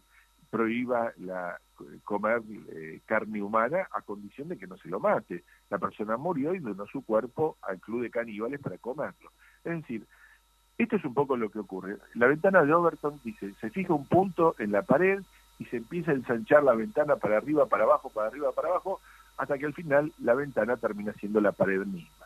prohíba 0.49 1.13
la 1.17 1.59
comer 2.03 2.41
eh, 2.69 2.99
carne 3.05 3.41
humana 3.41 3.87
a 3.91 4.01
condición 4.01 4.49
de 4.49 4.57
que 4.57 4.67
no 4.67 4.77
se 4.77 4.89
lo 4.89 4.99
mate. 4.99 5.43
La 5.69 5.79
persona 5.79 6.17
murió 6.17 6.53
y 6.53 6.59
donó 6.59 6.85
su 6.87 7.03
cuerpo 7.03 7.57
al 7.61 7.79
club 7.79 8.03
de 8.03 8.11
caníbales 8.11 8.59
para 8.59 8.77
comerlo. 8.77 9.31
Es 9.63 9.71
decir, 9.71 10.05
esto 10.77 10.95
es 10.97 11.05
un 11.05 11.13
poco 11.13 11.37
lo 11.37 11.49
que 11.49 11.59
ocurre. 11.59 11.97
La 12.15 12.27
ventana 12.27 12.63
de 12.63 12.73
Overton 12.73 13.19
dice, 13.23 13.53
se 13.59 13.69
fija 13.69 13.93
un 13.93 14.05
punto 14.05 14.55
en 14.59 14.71
la 14.71 14.81
pared 14.81 15.21
y 15.59 15.65
se 15.65 15.77
empieza 15.77 16.11
a 16.11 16.15
ensanchar 16.15 16.63
la 16.63 16.73
ventana 16.73 17.15
para 17.15 17.37
arriba, 17.37 17.67
para 17.67 17.83
abajo, 17.83 18.09
para 18.09 18.27
arriba, 18.27 18.51
para 18.51 18.69
abajo, 18.69 18.99
hasta 19.37 19.57
que 19.57 19.65
al 19.65 19.73
final 19.73 20.11
la 20.19 20.33
ventana 20.33 20.77
termina 20.77 21.13
siendo 21.13 21.39
la 21.39 21.51
pared 21.51 21.85
misma. 21.85 22.25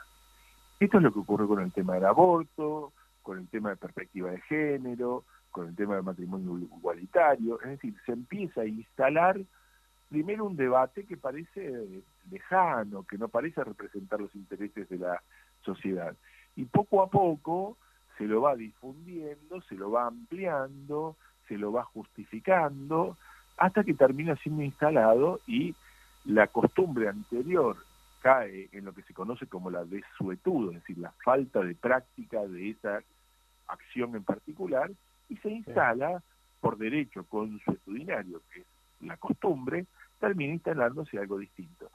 Esto 0.79 0.97
es 0.97 1.03
lo 1.03 1.11
que 1.11 1.19
ocurre 1.19 1.47
con 1.47 1.61
el 1.61 1.71
tema 1.71 1.95
del 1.95 2.05
aborto, 2.05 2.91
con 3.25 3.39
el 3.39 3.47
tema 3.47 3.71
de 3.71 3.75
perspectiva 3.77 4.29
de 4.29 4.39
género, 4.41 5.23
con 5.49 5.67
el 5.67 5.75
tema 5.75 5.95
del 5.95 6.03
matrimonio 6.03 6.59
igualitario, 6.59 7.59
es 7.61 7.69
decir, 7.71 7.95
se 8.05 8.11
empieza 8.11 8.61
a 8.61 8.65
instalar 8.65 9.41
primero 10.09 10.45
un 10.45 10.55
debate 10.55 11.05
que 11.05 11.17
parece 11.17 12.03
lejano, 12.29 13.03
que 13.03 13.17
no 13.17 13.27
parece 13.27 13.63
representar 13.63 14.21
los 14.21 14.33
intereses 14.35 14.87
de 14.87 14.99
la 14.99 15.23
sociedad. 15.63 16.15
Y 16.55 16.65
poco 16.65 17.01
a 17.01 17.09
poco 17.09 17.77
se 18.19 18.25
lo 18.25 18.41
va 18.41 18.55
difundiendo, 18.55 19.59
se 19.63 19.73
lo 19.73 19.89
va 19.89 20.05
ampliando, 20.05 21.17
se 21.47 21.57
lo 21.57 21.71
va 21.71 21.83
justificando, 21.83 23.17
hasta 23.57 23.83
que 23.83 23.95
termina 23.95 24.35
siendo 24.35 24.61
instalado 24.61 25.39
y 25.47 25.73
la 26.25 26.45
costumbre 26.45 27.09
anterior 27.09 27.77
cae 28.21 28.69
en 28.71 28.85
lo 28.85 28.93
que 28.93 29.01
se 29.01 29.15
conoce 29.15 29.47
como 29.47 29.71
la 29.71 29.83
desuetud, 29.83 30.69
es 30.69 30.81
decir, 30.81 30.99
la 30.99 31.13
falta 31.23 31.61
de 31.61 31.73
práctica 31.73 32.45
de 32.45 32.69
esa 32.69 33.01
acción 33.67 34.15
en 34.15 34.23
particular, 34.23 34.91
y 35.29 35.37
se 35.37 35.49
instala 35.49 36.21
por 36.59 36.77
derecho 36.77 37.23
consuetudinario, 37.25 38.41
que 38.51 38.61
es 38.61 38.65
la 39.01 39.17
costumbre, 39.17 39.85
termina 40.19 40.53
instalándose 40.53 41.17
algo 41.19 41.37
distinto. 41.37 41.91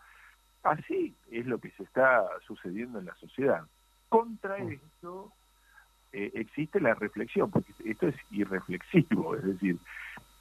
Así 0.63 1.15
es 1.31 1.47
lo 1.47 1.59
que 1.59 1.71
se 1.73 1.85
está 1.85 2.27
sucediendo 2.47 2.99
en 2.99 3.07
la 3.07 3.15
sociedad. 3.17 3.65
Contra 4.09 4.59
esto 4.59 5.33
eh, 6.13 6.31
existe 6.35 6.81
la 6.81 6.95
reflexión, 6.95 7.51
porque 7.51 7.73
esto 7.85 8.09
es 8.09 8.17
irreflexivo, 8.31 9.37
es 9.37 9.45
decir, 9.45 9.79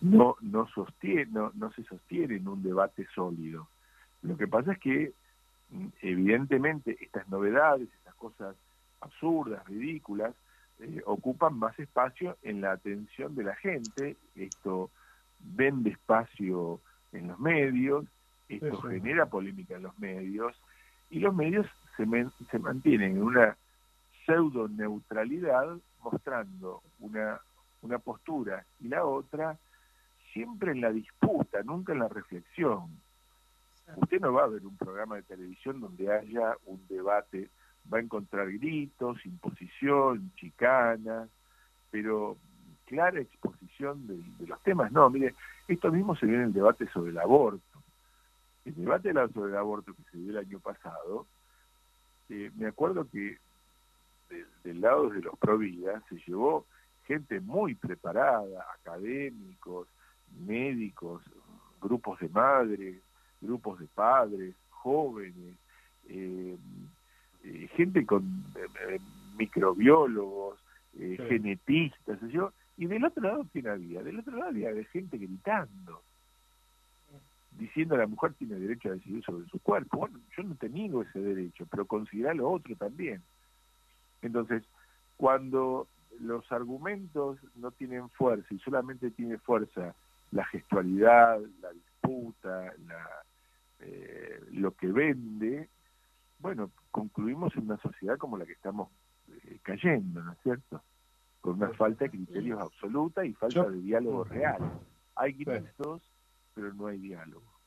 no, 0.01 0.35
no, 0.41 0.67
sostiene, 0.67 1.27
no, 1.31 1.51
no 1.55 1.71
se 1.71 1.83
sostiene 1.83 2.37
en 2.37 2.47
un 2.47 2.63
debate 2.63 3.07
sólido. 3.13 3.67
Lo 4.21 4.37
que 4.37 4.47
pasa 4.47 4.73
es 4.73 4.79
que, 4.79 5.13
mm, 5.69 5.87
evidentemente, 6.01 6.97
estas 7.01 7.27
novedades, 7.29 7.87
estas 7.93 8.15
cosas 8.15 8.55
absurdas, 9.01 9.65
ridículas, 9.67 10.33
eh, 10.79 11.01
ocupan 11.05 11.57
más 11.57 11.77
espacio 11.79 12.37
en 12.41 12.61
la 12.61 12.71
atención 12.71 13.35
de 13.35 13.43
la 13.43 13.55
gente, 13.55 14.17
esto 14.35 14.89
vende 15.39 15.91
espacio 15.91 16.79
en 17.11 17.27
los 17.27 17.39
medios, 17.39 18.05
esto 18.47 18.81
genera 18.81 19.25
polémica 19.25 19.75
en 19.75 19.83
los 19.83 19.97
medios, 19.99 20.55
y 21.09 21.19
los 21.19 21.35
medios 21.35 21.67
se, 21.97 22.05
se 22.49 22.59
mantienen 22.59 23.17
en 23.17 23.23
una 23.23 23.57
pseudo 24.25 24.67
neutralidad, 24.67 25.77
mostrando 26.03 26.81
una, 26.99 27.41
una 27.81 27.99
postura 27.99 28.65
y 28.79 28.87
la 28.87 29.03
otra, 29.03 29.57
siempre 30.33 30.71
en 30.71 30.81
la 30.81 30.91
disputa, 30.91 31.61
nunca 31.63 31.93
en 31.93 31.99
la 31.99 32.07
reflexión. 32.07 32.99
Usted 33.97 34.19
no 34.21 34.33
va 34.33 34.43
a 34.43 34.47
ver 34.47 34.65
un 34.65 34.77
programa 34.77 35.15
de 35.15 35.23
televisión 35.23 35.81
donde 35.81 36.13
haya 36.13 36.55
un 36.65 36.85
debate 36.87 37.49
va 37.91 37.97
a 37.97 38.01
encontrar 38.01 38.51
gritos, 38.51 39.25
imposición, 39.25 40.31
chicana, 40.35 41.27
pero 41.91 42.37
clara 42.85 43.19
exposición 43.19 44.07
de, 44.07 44.47
los 44.47 44.61
temas. 44.63 44.91
No, 44.91 45.09
mire, 45.09 45.35
esto 45.67 45.91
mismo 45.91 46.15
se 46.15 46.25
vio 46.25 46.35
en 46.35 46.43
el 46.45 46.53
debate 46.53 46.87
sobre 46.89 47.11
el 47.11 47.17
aborto. 47.19 47.63
El 48.65 48.75
debate 48.75 49.13
sobre 49.33 49.51
el 49.51 49.57
aborto 49.57 49.93
que 49.93 50.03
se 50.11 50.17
dio 50.17 50.31
el 50.31 50.45
año 50.45 50.59
pasado, 50.59 51.25
eh, 52.29 52.51
me 52.55 52.67
acuerdo 52.67 53.07
que 53.09 53.37
del 54.63 54.81
lado 54.81 55.09
de 55.09 55.21
los 55.21 55.37
Provida 55.39 56.03
se 56.09 56.15
llevó 56.27 56.65
gente 57.05 57.39
muy 57.39 57.73
preparada, 57.73 58.65
académicos, 58.79 59.87
médicos, 60.37 61.23
grupos 61.81 62.19
de 62.19 62.29
madres, 62.29 63.01
grupos 63.41 63.79
de 63.79 63.87
padres, 63.87 64.55
jóvenes, 64.69 65.55
eh, 66.07 66.57
eh, 67.43 67.69
gente 67.75 68.05
con 68.05 68.23
eh, 68.55 68.67
eh, 68.89 68.99
microbiólogos, 69.37 70.59
genetistas, 70.97 72.19
yo, 72.29 72.51
y 72.75 72.85
del 72.87 73.05
otro 73.05 73.23
lado, 73.23 73.45
¿quién 73.53 73.67
había? 73.69 74.03
Del 74.03 74.19
otro 74.19 74.35
lado 74.35 74.49
había 74.49 74.83
gente 74.85 75.17
gritando, 75.17 76.01
diciendo 77.57 77.95
la 77.95 78.07
mujer 78.07 78.33
tiene 78.33 78.55
derecho 78.55 78.89
a 78.89 78.93
decidir 78.93 79.23
sobre 79.23 79.47
su 79.47 79.59
cuerpo. 79.59 79.99
Bueno, 79.99 80.19
yo 80.35 80.43
no 80.43 80.55
tengo 80.55 81.03
ese 81.03 81.19
derecho, 81.19 81.65
pero 81.71 81.85
considera 81.85 82.33
lo 82.33 82.51
otro 82.51 82.75
también. 82.75 83.21
Entonces, 84.21 84.63
cuando 85.15 85.87
los 86.19 86.51
argumentos 86.51 87.37
no 87.55 87.71
tienen 87.71 88.09
fuerza 88.09 88.53
y 88.53 88.59
solamente 88.59 89.11
tiene 89.11 89.37
fuerza 89.37 89.95
la 90.31 90.43
gestualidad, 90.45 91.39
la 91.61 91.71
disputa, 91.71 92.73
lo 94.51 94.71
que 94.71 94.87
vende, 94.87 95.69
bueno, 96.39 96.71
concluimos 96.91 97.55
en 97.55 97.63
una 97.63 97.77
sociedad 97.77 98.17
como 98.17 98.37
la 98.37 98.45
que 98.45 98.53
estamos 98.53 98.89
eh, 99.27 99.59
cayendo, 99.61 100.21
¿no 100.21 100.31
es 100.33 100.39
cierto? 100.41 100.81
Con 101.41 101.55
una 101.55 101.69
falta 101.73 102.05
de 102.05 102.11
criterios 102.11 102.59
absoluta 102.59 103.25
y 103.25 103.33
falta 103.33 103.69
de 103.69 103.79
diálogo 103.79 104.23
real. 104.23 104.59
Hay 105.15 105.33
gritos, 105.33 106.01
pero 106.53 106.73
no 106.73 106.87
hay 106.87 106.97
diálogo 106.97 107.59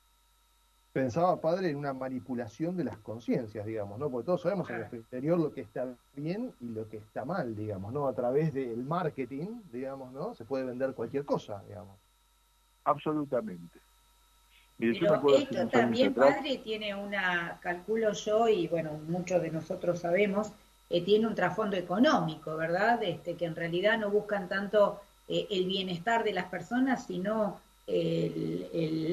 pensaba, 0.92 1.40
padre, 1.40 1.70
en 1.70 1.76
una 1.76 1.92
manipulación 1.92 2.76
de 2.76 2.84
las 2.84 2.98
conciencias, 2.98 3.64
digamos, 3.64 3.98
¿no? 3.98 4.10
Porque 4.10 4.26
todos 4.26 4.42
sabemos 4.42 4.68
en 4.70 4.76
nuestro 4.76 4.98
exterior 4.98 5.38
lo 5.38 5.52
que 5.52 5.62
está 5.62 5.96
bien 6.14 6.52
y 6.60 6.68
lo 6.68 6.88
que 6.88 6.98
está 6.98 7.24
mal, 7.24 7.56
digamos, 7.56 7.92
¿no? 7.92 8.06
A 8.06 8.14
través 8.14 8.52
del 8.52 8.84
marketing, 8.84 9.62
digamos, 9.72 10.12
¿no? 10.12 10.34
Se 10.34 10.44
puede 10.44 10.64
vender 10.64 10.94
cualquier 10.94 11.24
cosa, 11.24 11.62
digamos. 11.66 11.98
Absolutamente. 12.84 13.80
Pero 14.90 15.36
esto 15.36 15.68
también, 15.68 16.12
padre, 16.12 16.60
tiene 16.64 16.94
una, 16.94 17.58
calculo 17.62 18.12
yo, 18.12 18.48
y 18.48 18.66
bueno, 18.68 18.98
muchos 19.08 19.40
de 19.40 19.50
nosotros 19.50 20.00
sabemos, 20.00 20.52
eh, 20.90 21.02
tiene 21.02 21.26
un 21.26 21.34
trasfondo 21.34 21.76
económico, 21.76 22.56
¿verdad? 22.56 23.02
Este, 23.02 23.34
que 23.34 23.44
en 23.44 23.54
realidad 23.54 23.98
no 23.98 24.10
buscan 24.10 24.48
tanto 24.48 25.00
eh, 25.28 25.46
el 25.50 25.66
bienestar 25.66 26.24
de 26.24 26.32
las 26.32 26.46
personas, 26.46 27.06
sino 27.06 27.60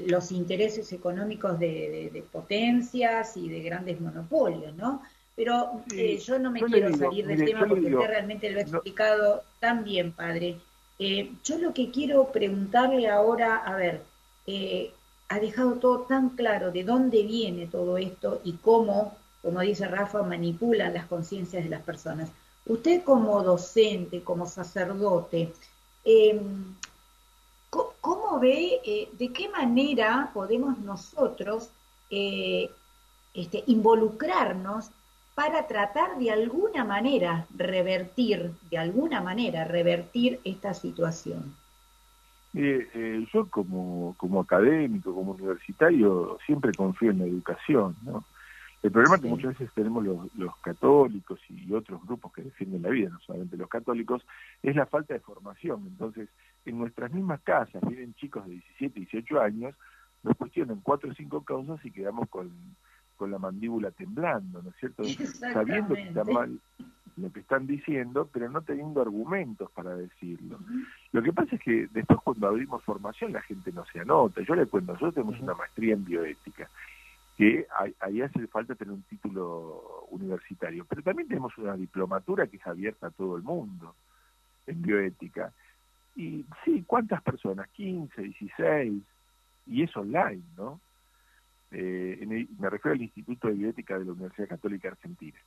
los 0.08 0.32
intereses 0.32 0.94
económicos 0.94 1.60
de, 1.60 2.24
potencias 2.32 3.36
y 3.36 3.50
de 3.50 3.62
grandes 3.62 4.00
monopolios, 4.00 4.74
¿no? 4.76 5.02
Pero 5.40 5.84
eh, 5.96 6.18
yo 6.18 6.38
no 6.38 6.52
me 6.52 6.62
quiero 6.62 6.94
salir 6.98 7.26
del 7.26 7.46
tema 7.46 7.66
porque 7.66 7.94
usted 7.94 8.08
realmente 8.08 8.50
lo 8.50 8.60
ha 8.60 8.64
explicado 8.64 9.44
tan 9.62 9.86
bien, 9.86 10.12
padre. 10.12 10.58
Eh, 11.00 11.32
yo 11.46 11.58
lo 11.60 11.74
que 11.74 11.92
quiero 11.92 12.30
preguntarle 12.30 13.08
ahora, 13.08 13.56
a 13.56 13.74
ver, 13.78 14.02
eh, 14.46 14.92
ha 15.30 15.40
dejado 15.40 15.74
todo 15.76 16.02
tan 16.02 16.30
claro 16.30 16.72
de 16.72 16.84
dónde 16.84 17.24
viene 17.24 17.68
todo 17.68 17.98
esto 17.98 18.42
y 18.44 18.54
cómo, 18.54 19.16
como 19.42 19.62
dice 19.62 19.88
Rafa, 19.88 20.24
manipulan 20.24 20.94
las 20.94 21.06
conciencias 21.06 21.64
de 21.64 21.70
las 21.70 21.84
personas. 21.84 22.30
Usted 22.66 23.04
como 23.04 23.42
docente, 23.44 24.22
como 24.24 24.46
sacerdote, 24.46 25.54
eh, 26.04 26.42
¿Cómo 27.70 28.40
ve, 28.40 28.82
eh, 28.84 29.10
de 29.14 29.32
qué 29.32 29.50
manera 29.50 30.32
podemos 30.34 30.80
nosotros 30.80 31.70
eh, 32.10 32.72
este, 33.34 33.64
involucrarnos 33.68 34.90
para 35.36 35.68
tratar 35.68 36.18
de 36.18 36.32
alguna 36.32 36.84
manera 36.84 37.46
revertir, 37.56 38.54
de 38.72 38.78
alguna 38.78 39.22
manera 39.22 39.66
revertir 39.66 40.40
esta 40.44 40.74
situación? 40.74 41.56
Eh, 42.54 43.26
yo 43.32 43.48
como, 43.50 44.16
como 44.18 44.42
académico, 44.42 45.14
como 45.14 45.34
universitario, 45.34 46.38
siempre 46.46 46.72
confío 46.74 47.12
en 47.12 47.20
la 47.20 47.26
educación, 47.26 47.96
¿no? 48.04 48.24
El 48.82 48.92
problema 48.92 49.16
es 49.16 49.22
que 49.22 49.28
muchas 49.28 49.60
veces 49.60 49.74
tenemos 49.76 50.06
los, 50.06 50.34
los, 50.36 50.56
católicos 50.58 51.40
y 51.50 51.74
otros 51.74 52.02
grupos 52.06 52.32
que 52.32 52.44
defienden 52.44 52.82
la 52.82 52.90
vida, 52.90 53.10
no 53.10 53.20
solamente 53.20 53.58
los 53.58 53.68
católicos, 53.68 54.26
es 54.64 54.74
la 54.74 54.86
falta 54.86 55.14
de 55.14 55.20
formación. 55.20 55.86
Entonces, 55.86 56.30
en 56.66 56.78
nuestras 56.78 57.12
mismas 57.12 57.42
casas 57.42 57.82
vienen 57.86 58.14
chicos 58.16 58.46
de 58.46 58.54
17, 58.54 59.02
18 59.02 59.42
años, 59.42 59.76
nos 60.24 60.38
cuestionan 60.38 60.80
cuatro 60.82 61.12
o 61.12 61.14
cinco 61.14 61.44
causas 61.44 61.84
y 61.86 61.92
quedamos 61.92 62.30
con, 62.30 62.52
con 63.18 63.32
la 63.32 63.38
mandíbula 63.38 63.92
temblando, 63.92 64.62
¿no 64.62 64.70
es 64.70 64.76
cierto? 64.78 65.04
Sabiendo 65.54 65.94
que 65.96 66.04
está 66.04 66.24
mal 66.24 66.58
lo 67.22 67.32
que 67.32 67.42
están 67.42 67.68
diciendo, 67.68 68.30
pero 68.32 68.50
no 68.50 68.62
teniendo 68.62 69.02
argumentos 69.02 69.70
para 69.72 69.96
decirlo. 69.96 70.60
Lo 71.12 71.22
que 71.22 71.34
pasa 71.34 71.56
es 71.56 71.62
que 71.62 71.88
después 71.92 72.20
cuando 72.24 72.48
abrimos 72.48 72.84
formación 72.84 73.34
la 73.34 73.42
gente 73.42 73.72
no 73.72 73.86
se 73.86 74.00
anota. 74.00 74.42
Yo 74.42 74.56
le 74.56 74.66
cuento, 74.66 74.94
nosotros 74.94 75.16
tenemos 75.16 75.40
una 75.40 75.54
maestría 75.54 75.94
en 75.94 76.06
bioética 76.06 76.70
que 77.40 77.66
ahí 78.02 78.22
hace 78.22 78.48
falta 78.48 78.76
tener 78.76 78.94
un 78.94 79.04
título 79.04 80.08
universitario. 80.10 80.84
Pero 80.84 81.02
también 81.02 81.30
tenemos 81.30 81.58
una 81.58 81.78
diplomatura 81.78 82.48
que 82.48 82.58
es 82.58 82.68
abierta 82.68 83.08
a 83.08 83.12
todo 83.12 83.38
el 83.38 83.44
mundo 83.44 83.96
en 84.68 84.82
bioética. 84.82 85.54
Y 86.18 86.46
sí, 86.66 86.84
¿cuántas 86.86 87.22
personas? 87.22 87.70
15, 87.70 88.22
16, 88.22 89.02
y 89.68 89.84
es 89.84 89.96
online, 89.96 90.44
¿no? 90.58 90.82
Eh, 91.72 92.48
me 92.60 92.70
refiero 92.70 92.96
al 92.96 93.02
Instituto 93.02 93.48
de 93.48 93.54
Bioética 93.54 93.98
de 93.98 94.04
la 94.04 94.12
Universidad 94.12 94.50
Católica 94.50 94.90
Argentina. 94.90 95.40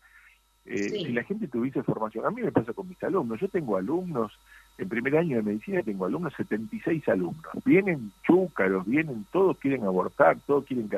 Eh, 0.65 0.89
si 0.91 1.13
la 1.13 1.25
gente 1.25 1.49
tuviese 1.49 1.83
formación, 1.83 2.25
a 2.25 2.31
mí 2.31 2.41
me 2.41 2.53
pasa 2.53 2.73
con 2.73 2.89
mis 2.89 3.03
alumnos, 3.03 3.41
yo 3.41 3.49
tengo 3.49 3.77
alumnos, 3.77 4.33
en 4.79 4.89
primer 4.89 5.17
año 5.17 5.37
de 5.37 5.43
medicina 5.43 5.83
tengo 5.83 6.07
alumnos, 6.07 6.33
76 6.37 7.09
alumnos, 7.09 7.53
vienen 7.65 8.13
chúcaros, 8.25 8.87
vienen, 8.87 9.27
todos 9.33 9.59
quieren 9.59 9.83
abortar, 9.85 10.39
todos 10.47 10.65
quieren 10.65 10.89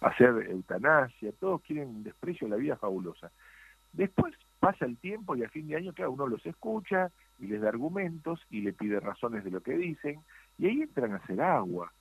hacer 0.00 0.48
eutanasia, 0.50 1.30
todos 1.38 1.62
quieren 1.62 2.02
desprecio 2.02 2.48
a 2.48 2.50
la 2.50 2.56
vida 2.56 2.76
fabulosa. 2.76 3.30
Después 3.92 4.34
pasa 4.58 4.84
el 4.84 4.96
tiempo 4.96 5.36
y 5.36 5.44
a 5.44 5.48
fin 5.48 5.68
de 5.68 5.76
año, 5.76 5.92
claro, 5.92 6.10
uno 6.10 6.26
los 6.26 6.44
escucha 6.44 7.10
y 7.38 7.46
les 7.46 7.60
da 7.60 7.68
argumentos 7.68 8.40
y 8.50 8.60
le 8.60 8.72
pide 8.72 8.98
razones 8.98 9.44
de 9.44 9.50
lo 9.50 9.60
que 9.60 9.76
dicen 9.76 10.20
y 10.58 10.66
ahí 10.66 10.82
entran 10.82 11.12
a 11.12 11.16
hacer 11.16 11.40
agua. 11.40 11.92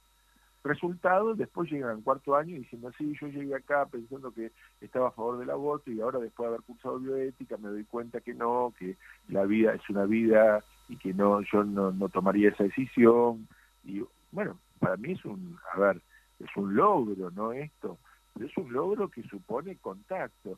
Resultado, 0.65 1.35
después 1.35 1.71
llegan 1.71 1.91
al 1.91 2.03
cuarto 2.03 2.35
año 2.35 2.55
diciendo, 2.55 2.91
sí, 2.97 3.15
yo 3.21 3.27
llegué 3.27 3.53
acá 3.53 3.85
pensando 3.85 4.31
que 4.31 4.51
estaba 4.81 5.09
a 5.09 5.11
favor 5.11 5.37
del 5.37 5.51
aborto 5.51 5.91
y 5.91 6.01
ahora 6.01 6.17
después 6.17 6.45
de 6.45 6.55
haber 6.55 6.65
cursado 6.65 6.97
bioética 6.97 7.55
me 7.57 7.69
doy 7.69 7.83
cuenta 7.83 8.19
que 8.19 8.33
no, 8.33 8.73
que 8.79 8.97
la 9.27 9.45
vida 9.45 9.75
es 9.75 9.87
una 9.91 10.05
vida 10.05 10.63
y 10.89 10.97
que 10.97 11.13
no 11.13 11.41
yo 11.41 11.63
no, 11.63 11.91
no 11.91 12.09
tomaría 12.09 12.49
esa 12.49 12.63
decisión. 12.63 13.47
Y 13.83 14.03
bueno, 14.31 14.57
para 14.79 14.97
mí 14.97 15.11
es 15.11 15.23
un, 15.23 15.55
a 15.71 15.79
ver, 15.79 16.01
es 16.39 16.49
un 16.57 16.75
logro, 16.75 17.29
¿no? 17.29 17.51
Esto, 17.51 17.99
pero 18.33 18.47
es 18.47 18.57
un 18.57 18.73
logro 18.73 19.09
que 19.09 19.21
supone 19.21 19.77
contacto, 19.77 20.57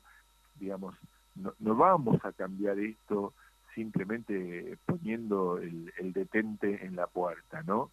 digamos, 0.57 0.95
no, 1.35 1.53
no 1.59 1.75
vamos 1.75 2.23
a 2.23 2.31
cambiar 2.31 2.79
esto 2.79 3.33
simplemente 3.75 4.77
poniendo 4.85 5.57
el, 5.57 5.91
detente 6.13 6.85
en 6.85 6.95
la 6.95 7.07
puerta, 7.07 7.61
¿no? 7.63 7.91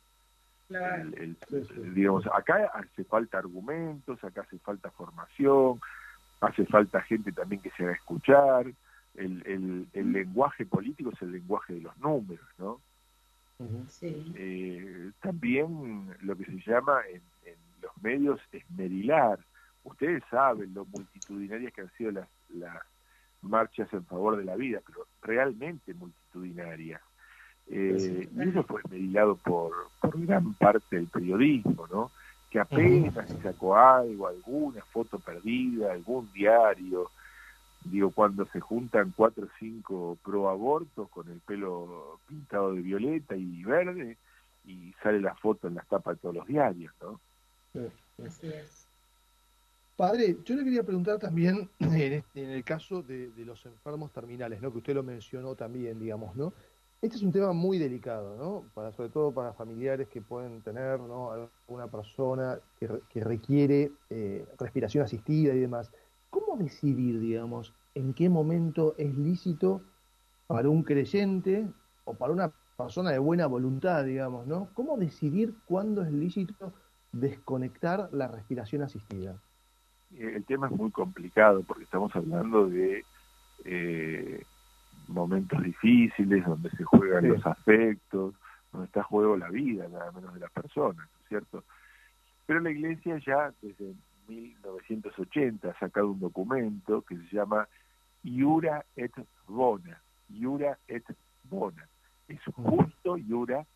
Claro. 0.69 1.11
digamos, 1.95 2.27
acá 2.33 2.71
hace 2.75 3.05
falta 3.05 3.39
argumentos, 3.39 4.23
acá 4.25 4.43
hace 4.43 4.59
falta 4.59 4.91
formación, 4.91 5.81
hace 6.41 6.65
falta 6.67 7.03
gente 7.03 7.33
también 7.33 7.61
que 7.61 7.71
se 7.71 7.85
haga 7.85 7.93
escuchar, 7.93 8.67
el, 9.15 9.43
el, 9.47 9.87
el 9.93 10.13
lenguaje 10.13 10.67
político 10.67 11.11
es 11.11 11.23
el 11.23 11.33
lenguaje 11.33 11.75
de 11.75 11.81
los 11.83 11.97
números, 11.99 12.47
¿no? 12.59 12.81
Sí. 13.89 14.33
Eh, 14.37 15.13
también 15.21 16.15
lo 16.21 16.37
que 16.37 16.45
se 16.45 16.61
llama 16.67 17.01
en, 17.09 17.23
los 17.81 17.97
medios 18.03 18.41
esmerilar. 18.51 19.39
Ustedes 19.85 20.23
saben 20.31 20.73
lo 20.73 20.87
multitudinarias 20.87 21.73
que 21.73 21.83
han 21.83 21.93
sido 21.93 22.13
las, 22.13 22.29
las 22.49 22.83
marchas 23.43 23.93
en 23.93 24.05
favor 24.07 24.37
de 24.37 24.45
la 24.45 24.57
vida, 24.57 24.81
pero 24.87 25.07
realmente 25.21 25.93
multitudinarias. 25.93 27.03
Eh, 27.69 28.29
y 28.35 28.49
eso 28.49 28.63
fue 28.65 28.81
esmerilado 28.83 29.37
por, 29.37 29.73
por 30.01 30.21
gran 30.21 30.55
parte 30.55 30.97
del 30.97 31.07
periodismo, 31.07 31.87
¿no? 31.91 32.11
Que 32.51 32.61
apenas 32.61 33.29
se 33.29 33.43
sacó 33.43 33.77
algo, 33.77 34.29
alguna 34.29 34.83
foto 34.85 35.19
perdida, 35.19 35.93
algún 35.93 36.31
diario, 36.33 37.11
digo, 37.85 38.11
cuando 38.11 38.47
se 38.47 38.61
juntan 38.61 39.13
cuatro 39.17 39.47
o 39.47 39.49
cinco 39.59 40.19
pro 40.23 40.49
abortos 40.49 41.09
con 41.11 41.29
el 41.31 41.41
pelo 41.41 42.21
pintado 42.29 42.75
de 42.75 42.81
violeta 42.81 43.37
y 43.37 43.63
verde 43.65 44.17
y 44.67 44.95
sale 45.03 45.21
la 45.21 45.35
foto 45.35 45.69
en 45.69 45.75
las 45.75 45.87
tapas 45.89 46.17
de 46.17 46.23
todos 46.23 46.35
los 46.37 46.47
diarios, 46.47 46.93
¿no? 47.03 47.21
Padre, 49.97 50.37
yo 50.45 50.57
le 50.57 50.65
quería 50.65 50.83
preguntar 50.83 51.19
también 51.19 51.69
en, 51.79 52.25
el 52.35 52.65
caso 52.65 53.03
de, 53.03 53.31
los 53.45 53.65
enfermos 53.67 54.13
terminales, 54.13 54.61
¿no? 54.61 54.73
Que 54.73 54.79
usted 54.79 54.95
lo 54.95 55.03
mencionó 55.03 55.55
también, 55.55 56.01
digamos, 56.01 56.35
¿no? 56.35 56.53
Este 57.03 57.17
es 57.17 57.23
un 57.23 57.33
tema 57.33 57.53
muy 57.53 57.79
delicado, 57.79 58.37
¿no? 58.37 58.65
Para, 58.75 58.93
sobre 58.93 59.11
todo 59.11 59.33
para 59.33 59.53
familiares 59.53 60.09
que 60.09 60.23
pueden 60.23 60.63
tener, 60.63 61.01
¿no? 61.01 61.51
Una 61.69 61.87
persona 61.87 62.59
que, 62.79 63.21
requiere 63.23 63.93
eh, 64.09 64.47
respiración 64.59 65.05
asistida 65.05 65.55
y 65.55 65.59
demás. 65.59 65.93
¿Cómo 66.31 66.57
decidir, 66.57 67.21
digamos, 67.21 67.75
en 67.95 68.15
qué 68.15 68.29
momento 68.29 68.95
es 68.97 69.15
lícito 69.17 69.83
para 70.47 70.69
un 70.69 70.83
creyente 70.83 71.69
o 72.05 72.15
para 72.15 72.33
una 72.33 72.53
persona 72.77 73.11
de 73.11 73.19
buena 73.19 73.47
voluntad, 73.47 74.05
digamos, 74.05 74.47
¿no? 74.47 74.69
¿Cómo 74.75 74.97
decidir 74.97 75.55
cuándo 75.67 76.03
es 76.03 76.13
lícito 76.13 76.73
desconectar 77.13 78.09
la 78.13 78.29
respiración 78.29 78.83
asistida? 78.83 79.41
El 80.19 80.45
tema 80.45 80.69
es 80.69 80.73
muy 80.73 80.91
complicado 80.91 81.63
porque 81.63 81.85
estamos 81.85 82.15
hablando 82.15 82.67
de 82.67 83.05
eh, 83.65 84.45
momentos 85.09 85.63
difíciles 85.63 86.45
donde 86.45 86.71
se 86.71 86.85
juegan 86.85 87.29
los 87.29 87.45
afectos, 87.47 88.35
donde 88.73 88.87
está 88.87 89.03
juego 89.03 89.37
la 89.37 89.51
vida, 89.51 89.89
nada 89.89 90.13
menos 90.13 90.35
de 90.35 90.41
las 90.41 90.51
personas, 90.51 91.09
¿cierto? 91.29 91.65
Pero 92.47 92.61
la 92.61 92.71
Iglesia 92.71 93.19
ya 93.19 93.53
desde 93.63 93.95
1980 94.29 95.69
ha 95.69 95.79
sacado 95.79 96.11
un 96.11 96.21
documento 96.21 97.03
que 97.03 97.17
se 97.17 97.37
llama 97.37 97.69
Iura 98.23 98.85
et 98.97 99.13
Bona, 99.47 100.01
Iura 100.31 100.79
et 100.89 101.05
Bona. 101.45 101.87
Es 102.29 102.41
justo, 102.55 103.17
Iura 103.19 103.67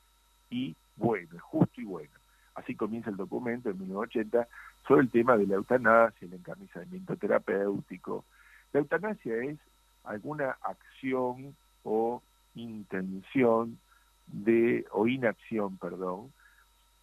y 0.50 0.74
bueno, 0.96 1.28
es 1.34 1.42
justo 1.42 1.80
y 1.80 1.84
bueno 1.84 2.18
así 2.58 2.74
comienza 2.74 3.10
el 3.10 3.16
documento 3.16 3.70
en 3.70 3.78
1980, 3.78 4.48
sobre 4.86 5.02
el 5.02 5.10
tema 5.10 5.36
de 5.36 5.46
la 5.46 5.54
eutanasia, 5.54 6.26
el 6.26 6.34
encarnizamiento 6.34 7.16
terapéutico. 7.16 8.24
La 8.72 8.80
eutanasia 8.80 9.36
es 9.44 9.58
alguna 10.04 10.56
acción 10.62 11.56
o 11.82 12.22
intención 12.54 13.78
de, 14.26 14.84
o 14.92 15.06
inacción, 15.06 15.78
perdón, 15.78 16.32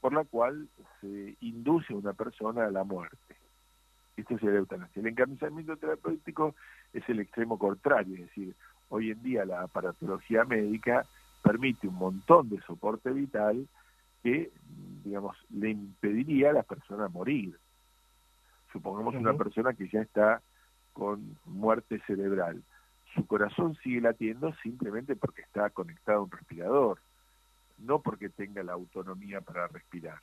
por 0.01 0.13
la 0.13 0.23
cual 0.23 0.67
se 1.01 1.36
induce 1.39 1.93
a 1.93 1.97
una 1.97 2.13
persona 2.13 2.65
a 2.65 2.71
la 2.71 2.84
muerte. 2.84 3.36
Esto 4.15 4.36
es 4.36 4.43
la 4.43 4.51
eutanasia. 4.51 4.99
El 4.99 5.08
encarnizamiento 5.08 5.75
terapéutico 5.77 6.55
es 6.93 7.08
el 7.10 7.19
extremo 7.19 7.58
contrario, 7.58 8.15
es 8.15 8.21
decir, 8.21 8.55
hoy 8.89 9.12
en 9.12 9.21
día 9.23 9.45
la 9.45 9.63
aparatología 9.63 10.45
médica 10.45 11.05
permite 11.43 11.88
un 11.88 11.95
montón 11.95 12.49
de 12.49 12.62
soporte 12.62 13.12
vital 13.12 13.67
que, 14.23 14.51
digamos, 15.03 15.38
le 15.49 15.69
impediría 15.69 16.49
a 16.49 16.53
la 16.53 16.63
persona 16.63 17.08
morir. 17.08 17.58
Supongamos 18.71 19.15
una 19.15 19.34
persona 19.34 19.73
que 19.73 19.88
ya 19.88 20.01
está 20.01 20.41
con 20.93 21.38
muerte 21.45 22.01
cerebral. 22.08 22.63
Su 23.15 23.25
corazón 23.25 23.75
sigue 23.82 24.01
latiendo 24.01 24.54
simplemente 24.62 25.15
porque 25.15 25.41
está 25.41 25.69
conectado 25.69 26.19
a 26.19 26.23
un 26.23 26.32
respirador, 26.32 26.99
no 27.80 28.01
porque 28.01 28.30
tenga 28.30 28.62
la 28.62 28.73
autonomía 28.73 29.41
para 29.41 29.67
respirar. 29.67 30.19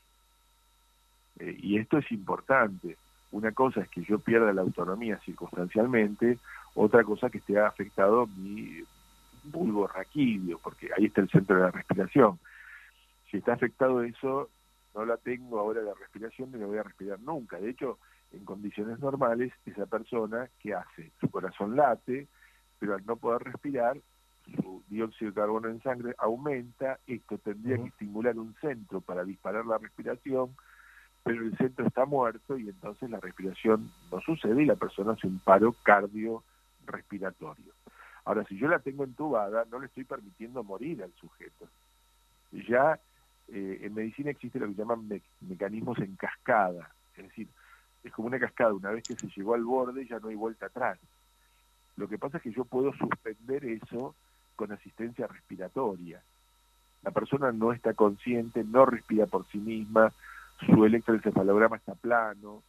Eh, 1.38 1.57
y 1.59 1.78
esto 1.78 1.98
es 1.98 2.12
importante. 2.12 2.96
Una 3.31 3.52
cosa 3.52 3.81
es 3.81 3.88
que 3.88 4.05
yo 4.05 4.18
pierda 4.18 4.52
la 4.52 4.61
autonomía 4.61 5.18
circunstancialmente, 5.24 6.38
otra 6.74 7.02
cosa 7.02 7.31
que 7.31 7.38
esté 7.38 7.59
afectado 7.59 8.26
mi 8.26 8.85
bulbo 9.44 9.87
raquídeo, 9.87 10.59
porque 10.59 10.90
ahí 10.96 11.07
está 11.07 11.22
el 11.22 11.31
centro 11.31 11.57
de 11.57 11.62
la 11.62 11.70
respiración. 11.70 12.38
Si 13.31 13.38
está 13.38 13.55
afectado 13.55 14.02
eso, 14.02 14.50
no 14.94 15.07
la 15.07 15.16
tengo 15.16 15.59
ahora 15.59 15.81
la 15.81 15.94
respiración 15.94 16.52
ni 16.52 16.59
la 16.59 16.66
voy 16.66 16.78
a 16.78 16.83
respirar 16.83 17.18
nunca. 17.20 17.59
De 17.59 17.70
hecho, 17.70 17.98
en 18.33 18.44
condiciones 18.44 18.98
normales, 19.00 19.52
esa 19.64 19.87
persona, 19.87 20.48
¿qué 20.61 20.74
hace? 20.74 21.11
Su 21.20 21.31
corazón 21.31 21.76
late, 21.76 22.26
pero 22.82 22.96
al 22.96 23.06
no 23.06 23.14
poder 23.14 23.44
respirar, 23.44 23.96
su 24.56 24.82
dióxido 24.88 25.30
de 25.30 25.36
carbono 25.36 25.68
en 25.68 25.80
sangre 25.82 26.16
aumenta, 26.18 26.98
esto 27.06 27.38
tendría 27.38 27.76
que 27.76 27.90
estimular 27.90 28.36
un 28.36 28.56
centro 28.60 29.00
para 29.00 29.22
disparar 29.22 29.64
la 29.66 29.78
respiración, 29.78 30.56
pero 31.22 31.44
el 31.44 31.56
centro 31.58 31.86
está 31.86 32.06
muerto 32.06 32.58
y 32.58 32.68
entonces 32.68 33.08
la 33.08 33.20
respiración 33.20 33.88
no 34.10 34.20
sucede 34.22 34.64
y 34.64 34.66
la 34.66 34.74
persona 34.74 35.12
hace 35.12 35.28
un 35.28 35.38
paro 35.38 35.76
cardiorrespiratorio. 35.84 37.72
Ahora, 38.24 38.44
si 38.46 38.58
yo 38.58 38.66
la 38.66 38.80
tengo 38.80 39.04
entubada, 39.04 39.64
no 39.70 39.78
le 39.78 39.86
estoy 39.86 40.02
permitiendo 40.02 40.64
morir 40.64 41.04
al 41.04 41.12
sujeto. 41.12 41.68
Ya 42.68 42.98
eh, 43.46 43.78
en 43.80 43.94
medicina 43.94 44.30
existe 44.30 44.58
lo 44.58 44.66
que 44.66 44.74
llaman 44.74 45.08
mecanismos 45.40 45.98
en 45.98 46.16
cascada, 46.16 46.92
es 47.16 47.28
decir, 47.28 47.46
es 48.02 48.12
como 48.12 48.26
una 48.26 48.40
cascada, 48.40 48.74
una 48.74 48.90
vez 48.90 49.04
que 49.04 49.14
se 49.14 49.28
llegó 49.28 49.54
al 49.54 49.62
borde 49.62 50.04
ya 50.04 50.18
no 50.18 50.26
hay 50.26 50.34
vuelta 50.34 50.66
atrás. 50.66 50.98
Lo 51.96 52.09
que 52.09 52.18
pasa 52.18 52.38
es 52.38 52.42
que 52.42 52.52
yo 52.52 52.64
puedo 52.64 52.92
suspender 52.94 53.64
eso 53.64 54.14
con 54.57 54.72
asistencia 54.72 55.26
respiratoria. 55.26 56.22
La 57.02 57.11
persona 57.11 57.52
no 57.52 57.72
está 57.72 57.94
consciente, 57.94 58.64
no 58.64 58.87
respira 58.87 59.26
por 59.26 59.46
sí 59.48 59.59
misma, 59.59 60.12
su 60.66 60.85
electroencefalograma 60.85 61.76
está 61.76 61.94
plano, 61.94 62.62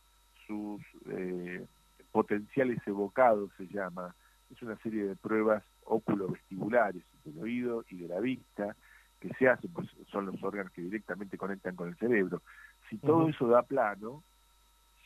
sus 0.47 0.81
eh, 1.07 1.65
potenciales 2.11 2.79
evocados 2.87 3.51
se 3.57 3.67
llama, 3.67 4.15
es 4.51 4.61
una 4.61 4.75
serie 4.77 5.05
de 5.05 5.15
pruebas 5.15 5.63
óculo-vestibulares 5.85 7.03
del 7.25 7.39
oído 7.39 7.85
y 7.89 7.97
de 7.97 8.07
la 8.07 8.19
vista 8.19 8.75
que 9.19 9.29
se 9.35 9.47
hacen, 9.47 9.71
pues 9.71 9.89
son 10.11 10.25
los 10.25 10.41
órganos 10.43 10.71
que 10.73 10.81
directamente 10.81 11.37
conectan 11.37 11.75
con 11.75 11.89
el 11.89 11.95
cerebro. 11.95 12.41
Si 12.89 12.97
todo 12.97 13.29
eso 13.29 13.47
da 13.47 13.61
plano, 13.61 14.21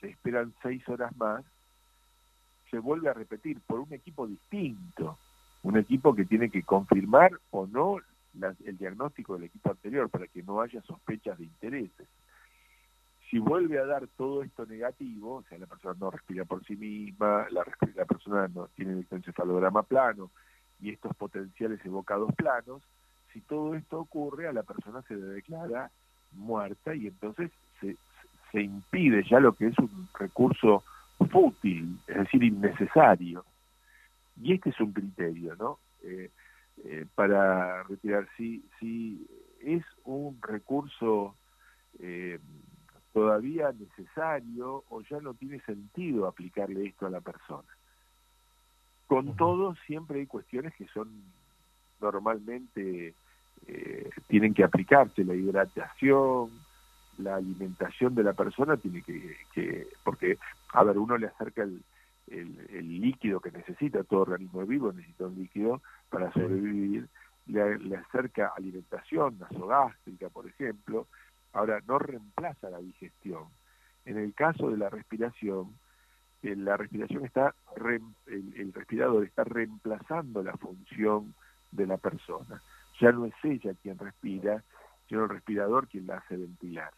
se 0.02 0.10
esperan 0.10 0.54
seis 0.62 0.88
horas 0.90 1.16
más, 1.18 1.46
se 2.70 2.80
vuelve 2.80 3.10
a 3.10 3.14
repetir 3.14 3.60
por 3.62 3.80
un 3.80 3.94
equipo 3.94 4.28
distinto, 4.28 5.18
un 5.64 5.78
equipo 5.78 6.16
que 6.16 6.26
tiene 6.26 6.50
que 6.50 6.64
confirmar 6.64 7.32
o 7.52 7.68
no 7.68 7.98
el 8.66 8.78
diagnóstico 8.78 9.34
del 9.34 9.46
equipo 9.46 9.72
anterior 9.72 10.10
para 10.10 10.28
que 10.28 10.44
no 10.44 10.62
haya 10.62 10.82
sospechas 10.84 11.38
de 11.38 11.46
intereses. 11.46 12.08
Si 13.30 13.40
vuelve 13.40 13.80
a 13.80 13.86
dar 13.86 14.08
todo 14.16 14.44
esto 14.44 14.66
negativo, 14.66 15.38
o 15.38 15.44
sea, 15.44 15.58
la 15.58 15.66
persona 15.66 15.96
no 16.00 16.12
respira 16.12 16.46
por 16.46 16.64
sí 16.66 16.76
misma, 16.76 17.48
la, 17.50 17.66
la 17.96 18.06
persona 18.06 18.48
no 18.48 18.68
tiene 18.76 18.94
el 18.94 19.08
encefalograma 19.10 19.84
plano 19.84 20.30
y 20.80 20.92
estos 20.92 21.16
potenciales 21.16 21.84
evocados 21.84 22.34
planos, 22.36 22.84
si 23.34 23.42
todo 23.42 23.76
esto 23.76 24.00
ocurre, 24.00 24.48
a 24.48 24.54
la 24.54 24.64
persona 24.64 25.02
se 25.04 25.16
declara 25.16 25.92
muerta 26.32 26.96
y 26.96 27.08
entonces 27.08 27.52
se, 27.82 27.98
se 28.52 28.62
impide 28.62 29.24
ya 29.30 29.40
lo 29.40 29.54
que 29.54 29.68
es 29.68 29.78
un 29.80 30.08
recurso 30.18 30.84
fútil, 31.26 32.00
es 32.08 32.18
decir, 32.18 32.44
innecesario. 32.44 33.46
Y 34.42 34.54
este 34.54 34.70
es 34.70 34.80
un 34.80 34.94
criterio, 34.94 35.56
¿no? 35.56 35.80
Eh, 36.04 36.30
eh, 36.84 37.06
para 37.16 37.84
retirar, 37.84 38.28
si, 38.38 38.64
si 38.80 39.26
es 39.62 39.84
un 40.04 40.40
recurso 40.42 41.36
eh, 42.00 42.40
todavía 43.14 43.72
necesario 43.72 44.84
o 44.90 45.02
ya 45.02 45.20
no 45.20 45.34
tiene 45.34 45.60
sentido 45.62 46.28
aplicarle 46.28 46.86
esto 46.86 47.08
a 47.08 47.10
la 47.10 47.22
persona. 47.22 47.68
Con 49.08 49.36
todo, 49.36 49.76
siempre 49.88 50.20
hay 50.20 50.28
cuestiones 50.28 50.76
que 50.76 50.86
son 50.88 51.10
normalmente, 52.00 53.16
tienen 54.28 54.54
que 54.54 54.64
aplicarse, 54.64 55.24
la 55.24 55.34
hidratación, 55.34 56.52
la 57.18 57.36
alimentación 57.36 58.16
de 58.16 58.24
la 58.24 58.34
persona 58.34 58.78
tiene 58.78 59.02
que, 59.02 59.88
porque, 60.04 60.38
a 60.74 60.84
ver, 60.84 60.98
uno 60.98 61.18
le 61.18 61.28
acerca 61.28 61.64
el, 61.64 61.82
el, 62.28 63.02
líquido 63.02 63.40
que 63.40 63.52
necesita, 63.52 64.04
todo 64.04 64.22
organismo 64.22 64.66
vivo 64.66 64.92
necesita 64.92 65.26
un 65.26 65.36
líquido 65.36 65.82
para 66.10 66.32
sobrevivir, 66.34 67.08
le, 67.48 67.96
acerca 67.96 68.54
alimentación 68.56 69.40
nasogástrica, 69.40 70.30
por 70.30 70.48
ejemplo, 70.48 71.08
ahora 71.54 71.82
no 71.88 71.98
reemplaza 71.98 72.70
la 72.70 72.80
digestión. 72.80 73.46
En 74.06 74.18
el 74.18 74.34
caso 74.34 74.70
de 74.70 74.78
la 74.78 74.90
respiración, 74.90 75.76
eh, 76.44 76.56
la 76.56 76.78
respiración 76.78 77.26
está, 77.26 77.56
el, 77.78 78.54
el 78.56 78.74
respirador 78.74 79.26
está 79.26 79.44
reemplazando 79.44 80.44
la 80.44 80.56
función 80.58 81.34
de 81.72 81.88
la 81.88 81.98
persona. 81.98 82.62
Ya 83.00 83.12
no 83.12 83.26
es 83.26 83.34
ella 83.44 83.74
quien 83.82 83.98
respira, 83.98 84.64
sino 85.08 85.24
el 85.24 85.30
respirador 85.30 85.88
quien 85.88 86.08
la 86.08 86.18
hace 86.18 86.36
ventilar. 86.36 86.92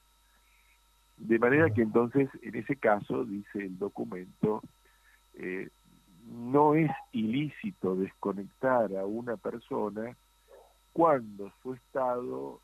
De 1.20 1.38
manera 1.38 1.70
que 1.70 1.82
entonces, 1.82 2.30
en 2.42 2.56
ese 2.56 2.78
caso, 2.78 3.26
dice 3.26 3.60
el 3.60 3.78
documento, 3.78 4.62
eh, 5.34 5.70
no 6.26 6.76
es 6.76 6.90
ilícito 7.12 7.96
desconectar 7.96 8.96
a 8.96 9.06
una 9.06 9.36
persona 9.36 10.16
cuando 10.94 11.52
su 11.62 11.74
estado 11.74 12.62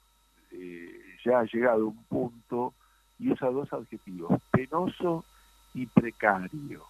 eh, 0.51 0.89
ya 1.23 1.39
ha 1.39 1.43
llegado 1.45 1.83
a 1.83 1.87
un 1.87 2.03
punto 2.05 2.73
y 3.19 3.31
usa 3.31 3.49
dos 3.49 3.71
adjetivos, 3.73 4.41
penoso 4.51 5.25
y 5.73 5.85
precario. 5.87 6.83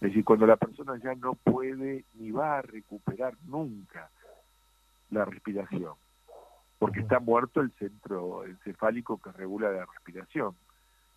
Es 0.00 0.08
decir, 0.08 0.24
cuando 0.24 0.46
la 0.46 0.56
persona 0.56 0.98
ya 1.02 1.14
no 1.14 1.34
puede 1.34 2.04
ni 2.14 2.32
va 2.32 2.58
a 2.58 2.62
recuperar 2.62 3.34
nunca 3.44 4.10
la 5.10 5.24
respiración, 5.24 5.94
porque 6.78 7.00
está 7.00 7.20
muerto 7.20 7.60
el 7.60 7.70
centro 7.72 8.44
encefálico 8.44 9.18
que 9.18 9.30
regula 9.30 9.70
la 9.70 9.86
respiración. 9.86 10.56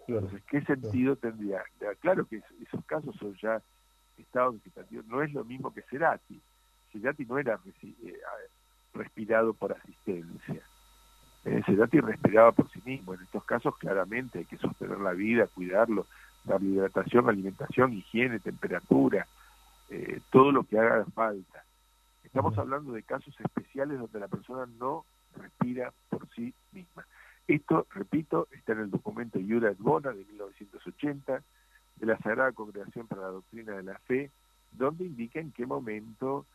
Entonces, 0.08 0.44
¿qué 0.50 0.62
sentido 0.62 1.16
tendría? 1.16 1.64
Claro 2.00 2.26
que 2.26 2.42
esos 2.62 2.86
casos 2.86 3.16
son 3.18 3.36
ya 3.42 3.62
estados 4.18 4.56
vegetativos, 4.56 5.06
no 5.08 5.22
es 5.22 5.34
lo 5.34 5.44
mismo 5.44 5.74
que 5.74 5.82
Cerati. 5.84 6.40
Cerati 6.92 7.26
no 7.26 7.38
era 7.38 7.60
eh, 7.82 8.20
respirado 8.94 9.54
por 9.54 9.74
asistencia. 9.74 10.62
Eh, 11.44 11.62
Cerati 11.66 12.00
respiraba 12.00 12.52
por 12.52 12.70
sí 12.72 12.82
mismo. 12.86 13.14
En 13.14 13.22
estos 13.22 13.44
casos, 13.46 13.78
claramente, 13.78 14.40
hay 14.40 14.46
que 14.46 14.58
sostener 14.58 15.00
la 15.00 15.12
vida, 15.12 15.48
cuidarlo, 15.48 16.08
darle 16.44 16.70
hidratación, 16.70 17.30
alimentación, 17.30 17.94
higiene, 17.94 18.40
temperatura, 18.40 19.28
eh, 19.90 20.22
todo 20.32 20.52
lo 20.52 20.64
que 20.64 20.80
haga 20.80 21.06
falta. 21.14 21.64
Estamos 22.24 22.58
hablando 22.58 22.94
de 22.94 23.04
casos 23.04 23.36
especiales 23.40 24.00
donde 24.00 24.20
la 24.20 24.28
persona 24.28 24.66
no 24.80 25.06
respira 25.36 25.94
por 26.10 26.28
sí 26.30 26.54
misma. 26.72 27.06
Esto, 27.48 27.86
repito, 27.92 28.48
está 28.52 28.74
en 28.74 28.80
el 28.80 28.92
documento 28.92 29.40
Yura 29.40 29.72
et 29.72 29.78
Bona 29.78 30.12
de 30.12 30.26
1980 30.26 31.44
de 31.98 32.06
la 32.06 32.18
Sagrada 32.18 32.52
Congregación 32.54 33.08
para 33.08 33.22
la 33.22 33.28
Doctrina 33.30 33.74
de 33.74 33.84
la 33.84 34.00
Fe, 34.00 34.32
donde 34.72 35.06
indica 35.06 35.40
en 35.40 35.52
qué 35.52 35.66
momento 35.66 36.46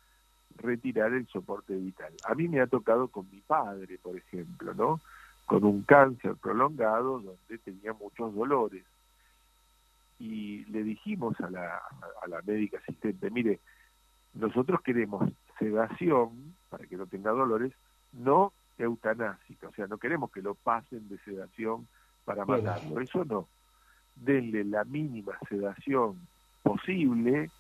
retirar 0.57 1.13
el 1.13 1.27
soporte 1.29 1.75
vital. 1.77 2.13
A 2.25 2.35
mí 2.35 2.49
me 2.49 2.61
ha 2.61 2.67
tocado 2.67 3.09
con 3.09 3.31
mi 3.31 3.41
padre, 3.41 3.99
por 4.03 4.17
ejemplo, 4.17 4.75
¿no? 4.75 5.01
Con 5.47 5.65
un 5.65 5.83
cáncer 5.83 6.35
prolongado 6.37 7.21
donde 7.21 7.59
tenía 7.65 7.93
muchos 7.93 8.35
dolores. 8.35 8.85
Y 10.19 10.65
le 10.67 10.83
dijimos 10.83 11.41
a 11.41 11.51
la, 11.51 11.81
a 12.23 12.29
la 12.29 12.43
médica 12.43 12.79
asistente, 12.79 13.31
mire, 13.31 13.61
nosotros 14.35 14.81
queremos 14.83 15.31
sedación 15.59 16.55
para 16.69 16.87
que 16.87 16.97
no 16.97 17.07
tenga 17.07 17.31
dolores, 17.31 17.73
no 18.13 18.53
eutanásica, 18.79 19.69
o 19.69 19.73
sea, 19.73 19.87
no 19.87 19.99
queremos 19.99 20.31
que 20.31 20.43
lo 20.43 20.55
pasen 20.55 21.09
de 21.09 21.19
sedación 21.19 21.87
para 22.25 22.45
matarlo, 22.45 23.01
eso 23.01 23.25
no. 23.25 23.49
Denle 24.17 24.65
la 24.65 24.85
mínima 24.85 25.39
sedación 25.49 26.27
posible 26.63 27.51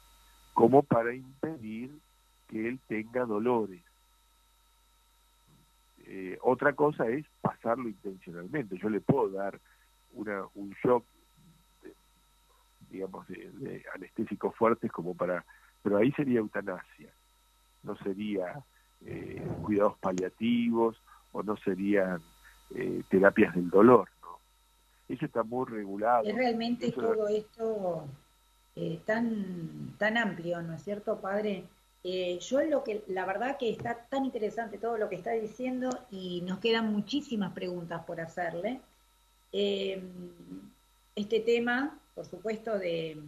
como 0.54 0.82
para 0.82 1.14
impedir 1.14 1.90
que 2.48 2.68
él 2.68 2.80
tenga 2.86 3.24
dolores. 3.24 3.82
Eh, 6.06 6.38
otra 6.42 6.72
cosa 6.72 7.08
es 7.08 7.24
pasarlo 7.40 7.88
intencionalmente. 7.88 8.76
Yo 8.78 8.88
le 8.88 9.00
puedo 9.00 9.30
dar 9.30 9.60
una, 10.12 10.44
un 10.54 10.74
shock, 10.82 11.04
digamos, 12.90 13.26
de, 13.28 13.50
de 13.52 13.84
anestésicos 13.94 14.54
fuertes 14.56 14.90
como 14.90 15.14
para... 15.14 15.44
Pero 15.82 15.96
ahí 15.96 16.12
sería 16.12 16.40
eutanasia, 16.40 17.10
no 17.82 17.96
sería 17.98 18.62
eh, 19.04 19.46
cuidados 19.62 19.96
paliativos 19.98 20.96
o 21.32 21.42
no 21.42 21.56
serían 21.58 22.20
eh, 22.74 23.02
terapias 23.08 23.54
del 23.54 23.70
dolor. 23.70 24.08
¿no? 24.22 24.38
Eso 25.08 25.26
está 25.26 25.42
muy 25.42 25.66
regulado. 25.66 26.24
Es 26.24 26.34
realmente 26.34 26.92
todo 26.92 27.28
esto 27.28 28.04
eh, 28.76 29.00
tan, 29.04 29.94
tan 29.98 30.16
amplio, 30.16 30.62
¿no 30.62 30.74
es 30.74 30.82
cierto, 30.82 31.20
padre? 31.20 31.64
Eh, 32.02 32.38
yo 32.40 32.62
lo 32.62 32.82
que, 32.82 33.04
la 33.08 33.26
verdad 33.26 33.58
que 33.58 33.70
está 33.70 34.06
tan 34.08 34.24
interesante 34.24 34.78
todo 34.78 34.96
lo 34.96 35.08
que 35.08 35.16
está 35.16 35.32
diciendo 35.32 35.90
y 36.10 36.42
nos 36.42 36.58
quedan 36.58 36.92
muchísimas 36.92 37.52
preguntas 37.52 38.04
por 38.04 38.20
hacerle. 38.20 38.80
este 39.52 41.40
tema, 41.40 41.98
por 42.14 42.24
supuesto, 42.24 42.78
de, 42.78 43.20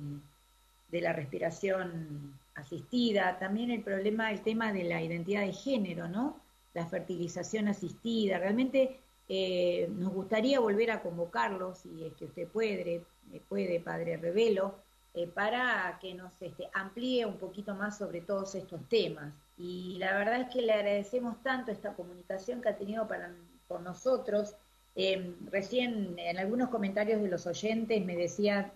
de 0.91 1.01
la 1.01 1.13
respiración 1.13 2.39
asistida, 2.55 3.39
también 3.39 3.71
el 3.71 3.83
problema, 3.83 4.31
el 4.31 4.43
tema 4.43 4.73
de 4.73 4.85
la 4.85 5.03
identidad 5.03 5.43
de 5.43 5.53
género, 5.53 6.09
¿no? 6.09 6.41
La 6.75 6.87
fertilización 6.87 7.69
asistida. 7.69 8.39
Realmente 8.39 9.01
eh, 9.29 9.89
nos 9.91 10.13
gustaría 10.13 10.61
volver 10.61 10.91
a 10.91 11.03
convocarlo, 11.03 11.75
si 11.75 12.05
es 12.05 12.15
que 12.15 12.27
usted 12.27 12.49
puede, 12.49 13.05
eh, 13.33 13.41
puede 13.49 13.81
Padre 13.81 14.17
Revelo, 14.17 14.77
eh, 15.15 15.27
para 15.27 15.99
que 16.01 16.15
nos 16.15 16.33
este, 16.41 16.69
amplíe 16.73 17.27
un 17.27 17.39
poquito 17.39 17.75
más 17.75 17.99
sobre 17.99 18.21
todos 18.21 18.55
estos 18.55 18.81
temas. 18.89 19.33
Y 19.59 19.97
la 19.99 20.17
verdad 20.17 20.41
es 20.43 20.49
que 20.49 20.63
le 20.63 20.73
agradecemos 20.73 21.43
tanto 21.43 21.71
esta 21.71 21.95
comunicación 21.95 22.61
que 22.61 22.71
ha 22.71 22.77
tenido 22.77 23.07
para, 23.07 23.35
con 23.69 23.85
nosotros. 23.85 24.55
recién 25.51 26.19
en 26.19 26.39
algunos 26.39 26.69
comentarios 26.69 27.23
de 27.23 27.29
los 27.29 27.47
oyentes 27.47 28.05
me 28.05 28.17
decían, 28.17 28.73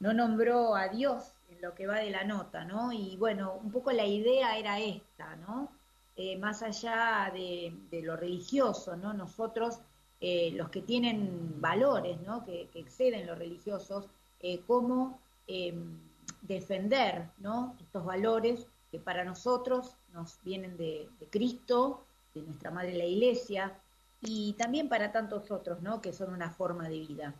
no 0.00 0.12
nombró 0.12 0.74
a 0.74 0.88
Dios 0.88 1.35
lo 1.66 1.74
que 1.74 1.88
va 1.88 1.96
de 1.96 2.10
la 2.10 2.22
nota, 2.22 2.64
¿no? 2.64 2.92
Y 2.92 3.16
bueno, 3.16 3.54
un 3.54 3.72
poco 3.72 3.90
la 3.90 4.06
idea 4.06 4.56
era 4.56 4.78
esta, 4.78 5.34
¿no? 5.34 5.72
Eh, 6.14 6.38
más 6.38 6.62
allá 6.62 7.32
de, 7.34 8.02
lo 8.02 8.16
religioso, 8.16 8.96
¿no? 8.96 9.12
Nosotros, 9.12 9.80
eh, 10.20 10.52
los 10.52 10.68
que 10.70 10.82
tienen 10.82 11.60
valores, 11.60 12.20
¿no? 12.20 12.44
Que, 12.44 12.70
exceden 12.74 13.26
los 13.26 13.36
religiosos, 13.36 14.06
eh, 14.40 14.60
cómo 14.68 15.18
em, 15.48 15.98
defender, 16.42 17.30
¿no? 17.38 17.74
Estos 17.80 18.04
valores 18.04 18.68
que 18.92 19.00
para 19.00 19.24
nosotros 19.24 19.96
nos 20.12 20.38
vienen 20.44 20.76
de, 20.76 21.08
de, 21.18 21.26
Cristo, 21.26 22.04
de 22.32 22.42
nuestra 22.42 22.70
Madre 22.70 22.94
la 22.94 23.06
Iglesia, 23.06 23.74
y 24.20 24.52
también 24.52 24.88
para 24.88 25.10
tantos 25.10 25.50
otros, 25.50 25.82
¿no? 25.82 26.00
Que 26.00 26.12
son 26.12 26.32
una 26.32 26.50
forma 26.50 26.88
de 26.88 27.00
vida. 27.00 27.34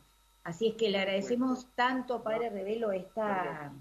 Así 0.46 0.68
es 0.68 0.76
que 0.76 0.88
le 0.90 0.98
agradecemos 0.98 1.66
tanto, 1.74 2.22
Padre 2.22 2.50
Revelo, 2.50 2.92
esta, 2.92 3.72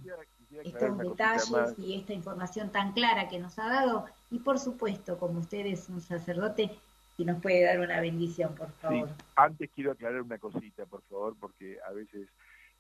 estos 0.64 0.98
detalles 0.98 1.80
y 1.80 1.96
esta 1.96 2.14
información 2.14 2.72
tan 2.72 2.94
clara 2.94 3.28
que 3.28 3.40
nos 3.40 3.58
ha 3.60 3.68
dado. 3.68 4.06
Y 4.32 4.40
por 4.40 4.60
supuesto, 4.60 5.18
como 5.18 5.40
usted 5.40 5.66
es 5.66 5.90
un 5.90 6.02
sacerdote, 6.02 6.72
si 7.18 7.26
nos 7.26 7.42
puede 7.42 7.64
dar 7.64 7.80
una 7.80 8.02
bendición, 8.02 8.56
por 8.56 8.72
favor. 8.74 9.10
Antes 9.36 9.70
quiero 9.74 9.92
aclarar 9.92 10.22
una 10.22 10.38
cosita, 10.38 10.86
por 10.86 11.02
favor, 11.04 11.36
porque 11.40 11.78
a 11.88 11.92
veces 11.94 12.28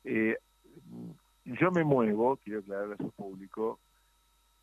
eh, 0.03 0.37
yo 1.45 1.71
me 1.71 1.83
muevo, 1.83 2.37
quiero 2.37 2.59
aclarar 2.59 2.93
a 2.93 2.97
su 2.97 3.11
público, 3.11 3.79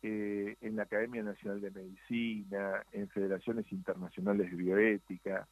eh, 0.01 0.57
en 0.61 0.75
la 0.75 0.83
Academia 0.83 1.23
Nacional 1.23 1.61
de 1.61 1.71
Medicina, 1.71 2.83
en 2.91 3.07
federaciones 3.09 3.71
internacionales 3.71 4.51
de 4.51 4.57
bioética, 4.57 5.47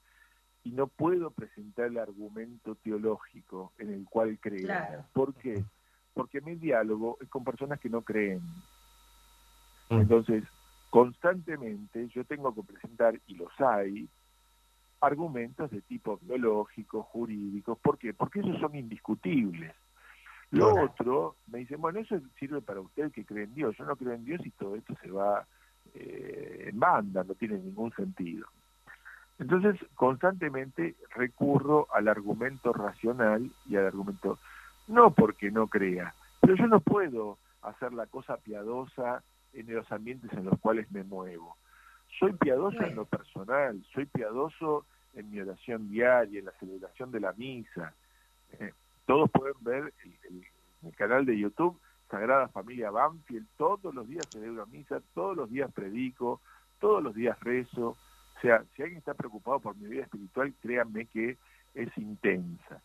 y 0.64 0.72
no 0.72 0.88
puedo 0.88 1.32
presentar 1.32 1.88
el 1.88 1.98
argumento 1.98 2.76
teológico 2.76 3.72
en 3.80 3.94
el 3.94 4.06
cual 4.06 4.38
creo. 4.40 4.68
¿Por 5.14 5.34
qué? 5.36 5.64
Porque 6.14 6.42
mi 6.42 6.56
diálogo 6.56 7.18
es 7.22 7.30
con 7.30 7.44
personas 7.44 7.80
que 7.80 7.90
no 7.90 8.02
creen. 8.02 8.42
Mm. 9.90 10.02
Entonces, 10.02 10.44
constantemente 10.90 12.08
yo 12.10 12.24
tengo 12.26 12.54
que 12.54 12.64
presentar, 12.64 13.20
y 13.28 13.36
los 13.36 13.52
hay, 13.60 14.10
argumentos 15.02 15.72
de 15.72 15.82
tipo 15.82 16.20
biológico, 16.22 17.04
jurídico. 17.04 17.76
¿Por 17.76 17.98
qué? 17.98 18.14
Porque 18.14 18.40
esos 18.40 18.60
son 18.60 18.76
indiscutibles. 18.76 19.74
Lo 20.52 20.84
otro, 20.84 21.38
me 21.48 21.60
dicen, 21.60 21.80
bueno, 21.80 22.00
eso 22.00 22.20
sirve 22.38 22.62
para 22.62 22.82
usted 22.82 23.12
que 23.12 23.26
cree 23.26 23.46
en 23.46 23.56
Dios. 23.56 23.76
Yo 23.78 23.86
no 23.86 23.96
creo 23.96 24.14
en 24.14 24.26
Dios 24.26 24.46
y 24.46 24.52
todo 24.52 24.76
esto 24.76 24.96
se 25.02 25.10
va 25.10 25.46
eh, 25.94 26.66
en 26.68 26.80
banda, 26.80 27.24
no 27.24 27.34
tiene 27.36 27.58
ningún 27.58 27.92
sentido. 27.94 28.48
Entonces, 29.40 29.76
constantemente 29.96 30.96
recurro 31.16 31.88
al 31.94 32.08
argumento 32.08 32.74
racional 32.74 33.50
y 33.68 33.76
al 33.78 33.88
argumento, 33.88 34.38
no 34.88 35.12
porque 35.12 35.52
no 35.52 35.68
crea, 35.68 36.14
pero 36.40 36.56
yo 36.56 36.68
no 36.68 36.80
puedo 36.80 37.38
hacer 37.62 37.94
la 37.94 38.08
cosa 38.08 38.38
piadosa 38.38 39.24
en 39.54 39.74
los 39.74 39.92
ambientes 39.92 40.32
en 40.34 40.46
los 40.46 40.60
cuales 40.60 40.92
me 40.92 41.04
muevo. 41.04 41.58
Soy 42.20 42.34
piadoso 42.34 42.82
en 42.82 42.96
lo 42.96 43.06
personal, 43.06 43.84
soy 43.94 44.06
piadoso 44.06 44.86
en 45.14 45.32
mi 45.32 45.40
oración 45.40 45.90
diaria, 45.90 46.40
en 46.40 46.46
la 46.46 46.52
celebración 46.54 47.12
de 47.12 47.20
la 47.20 47.34
misa. 47.34 47.94
Eh, 48.60 48.74
todos 49.06 49.30
pueden 49.32 49.56
ver 49.62 49.94
el, 50.04 50.46
el, 50.84 50.96
canal 50.96 51.26
de 51.26 51.38
YouTube 51.38 51.80
Sagrada 52.10 52.50
Familia 52.50 52.92
Banfield, 52.92 53.48
todos 53.58 53.94
los 53.94 54.08
días 54.08 54.28
celebro 54.32 54.66
misa, 54.68 55.02
todos 55.14 55.38
los 55.38 55.50
días 55.50 55.72
predico, 55.72 56.42
todos 56.80 57.02
los 57.02 57.16
días 57.16 57.40
rezo, 57.40 57.90
o 57.90 58.42
sea, 58.42 58.64
si 58.76 58.82
alguien 58.82 58.98
está 58.98 59.14
preocupado 59.14 59.60
por 59.60 59.78
mi 59.78 59.88
vida 59.88 60.04
espiritual, 60.04 60.54
créanme 60.62 61.06
que 61.06 61.38
es 61.76 61.98
intensa. 61.98 62.82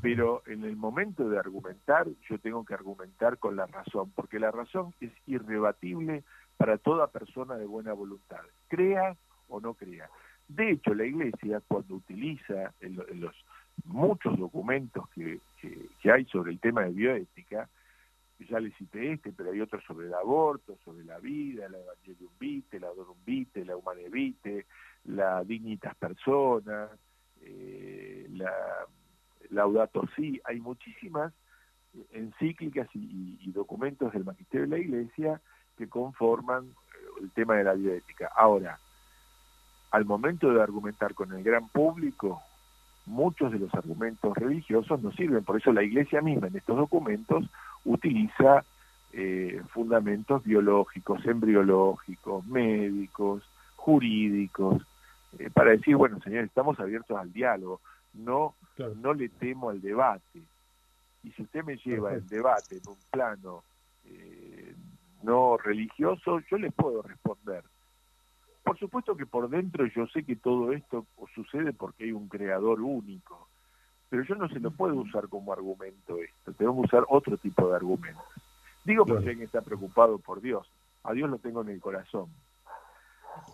Pero 0.00 0.42
en 0.46 0.64
el 0.64 0.76
momento 0.76 1.28
de 1.28 1.38
argumentar, 1.38 2.06
yo 2.28 2.38
tengo 2.38 2.64
que 2.64 2.74
argumentar 2.74 3.38
con 3.38 3.56
la 3.56 3.66
razón, 3.66 4.10
porque 4.14 4.38
la 4.38 4.50
razón 4.50 4.94
es 5.00 5.12
irrebatible 5.26 6.24
para 6.56 6.78
toda 6.78 7.08
persona 7.08 7.56
de 7.56 7.66
buena 7.66 7.92
voluntad, 7.92 8.40
crea 8.68 9.16
o 9.48 9.60
no 9.60 9.74
crea. 9.74 10.08
De 10.48 10.70
hecho, 10.70 10.94
la 10.94 11.04
Iglesia, 11.04 11.60
cuando 11.68 11.96
utiliza 11.96 12.72
los 12.80 13.34
muchos 13.84 14.38
documentos 14.38 15.08
que, 15.10 15.40
que 16.00 16.10
hay 16.10 16.24
sobre 16.26 16.52
el 16.52 16.60
tema 16.60 16.82
de 16.82 16.90
bioética, 16.90 17.68
ya 18.48 18.60
le 18.60 18.70
cité 18.72 19.12
este, 19.12 19.32
pero 19.32 19.52
hay 19.52 19.60
otros 19.60 19.82
sobre 19.84 20.06
el 20.06 20.14
aborto, 20.14 20.76
sobre 20.84 21.04
la 21.04 21.18
vida, 21.18 21.68
la 21.68 21.78
Evangelium 21.78 22.32
Vitae, 22.38 22.80
la 22.80 22.88
Dorum 22.88 23.16
Vitae, 23.24 23.64
la 23.64 23.76
Humane 23.76 24.08
Vitae, 24.08 24.66
la 25.04 25.44
Dignitas 25.44 25.94
Personas, 25.96 26.90
eh, 27.40 28.26
la 28.30 28.52
Laudato 29.54 30.04
Si, 30.16 30.40
hay 30.44 30.60
muchísimas 30.60 31.32
encíclicas 32.12 32.88
y, 32.94 33.50
documentos 33.52 34.12
del 34.12 34.24
magisterio 34.24 34.66
de 34.66 34.76
la 34.76 34.78
Iglesia 34.78 35.40
que 35.78 35.88
conforman 35.88 36.64
eh, 36.64 37.22
el 37.22 37.30
tema 37.30 37.54
de 37.54 37.64
la 37.64 37.74
bioética. 37.74 38.30
Ahora, 38.36 38.78
al 39.92 40.04
momento 40.04 40.52
de 40.52 40.60
argumentar 40.60 41.14
con 41.14 41.32
el 41.32 41.44
gran 41.44 41.68
público, 41.68 42.42
muchos 43.06 43.52
de 43.52 43.60
los 43.60 43.72
argumentos 43.74 44.36
religiosos 44.36 45.00
no 45.02 45.12
sirven. 45.12 45.44
Por 45.44 45.56
eso 45.56 45.72
la 45.72 45.84
Iglesia 45.84 46.20
misma 46.20 46.48
en 46.48 46.56
estos 46.56 46.76
documentos 46.76 47.44
utiliza 47.84 48.64
eh, 49.12 49.62
fundamentos 49.72 50.42
biológicos, 50.42 51.24
embriológicos, 51.24 52.44
médicos, 52.46 53.44
jurídicos, 53.76 54.82
eh, 55.38 55.50
para 55.52 55.70
decir, 55.70 55.96
bueno, 55.96 56.20
señores, 56.20 56.46
estamos 56.46 56.80
abiertos 56.80 57.16
al 57.16 57.32
diálogo, 57.32 57.80
no, 58.14 58.54
no 58.96 59.14
le 59.14 59.28
temo 59.28 59.70
al 59.70 59.80
debate. 59.80 60.42
Y 61.22 61.30
si 61.32 61.42
usted 61.42 61.64
me 61.64 61.76
lleva 61.76 62.14
el 62.14 62.26
debate 62.28 62.76
en 62.76 62.88
un 62.88 62.98
plano 63.10 63.64
eh, 64.04 64.74
no 65.22 65.56
religioso, 65.56 66.40
yo 66.50 66.58
le 66.58 66.70
puedo 66.70 67.02
responder. 67.02 67.64
Por 68.62 68.78
supuesto 68.78 69.16
que 69.16 69.26
por 69.26 69.48
dentro 69.48 69.86
yo 69.86 70.06
sé 70.06 70.24
que 70.24 70.36
todo 70.36 70.72
esto 70.72 71.06
sucede 71.34 71.72
porque 71.72 72.04
hay 72.04 72.12
un 72.12 72.28
creador 72.28 72.80
único, 72.80 73.48
pero 74.08 74.22
yo 74.24 74.34
no 74.36 74.48
se 74.48 74.60
lo 74.60 74.70
puedo 74.70 74.94
usar 74.96 75.28
como 75.28 75.52
argumento 75.52 76.18
esto, 76.18 76.52
tengo 76.54 76.74
que 76.74 76.86
usar 76.86 77.04
otro 77.08 77.36
tipo 77.36 77.68
de 77.68 77.76
argumentos. 77.76 78.24
Digo 78.84 79.04
porque 79.04 79.28
alguien 79.30 79.46
está 79.46 79.60
preocupado 79.60 80.18
por 80.18 80.40
Dios, 80.40 80.66
a 81.02 81.12
Dios 81.12 81.28
lo 81.28 81.38
tengo 81.38 81.62
en 81.62 81.70
el 81.70 81.80
corazón. 81.80 82.28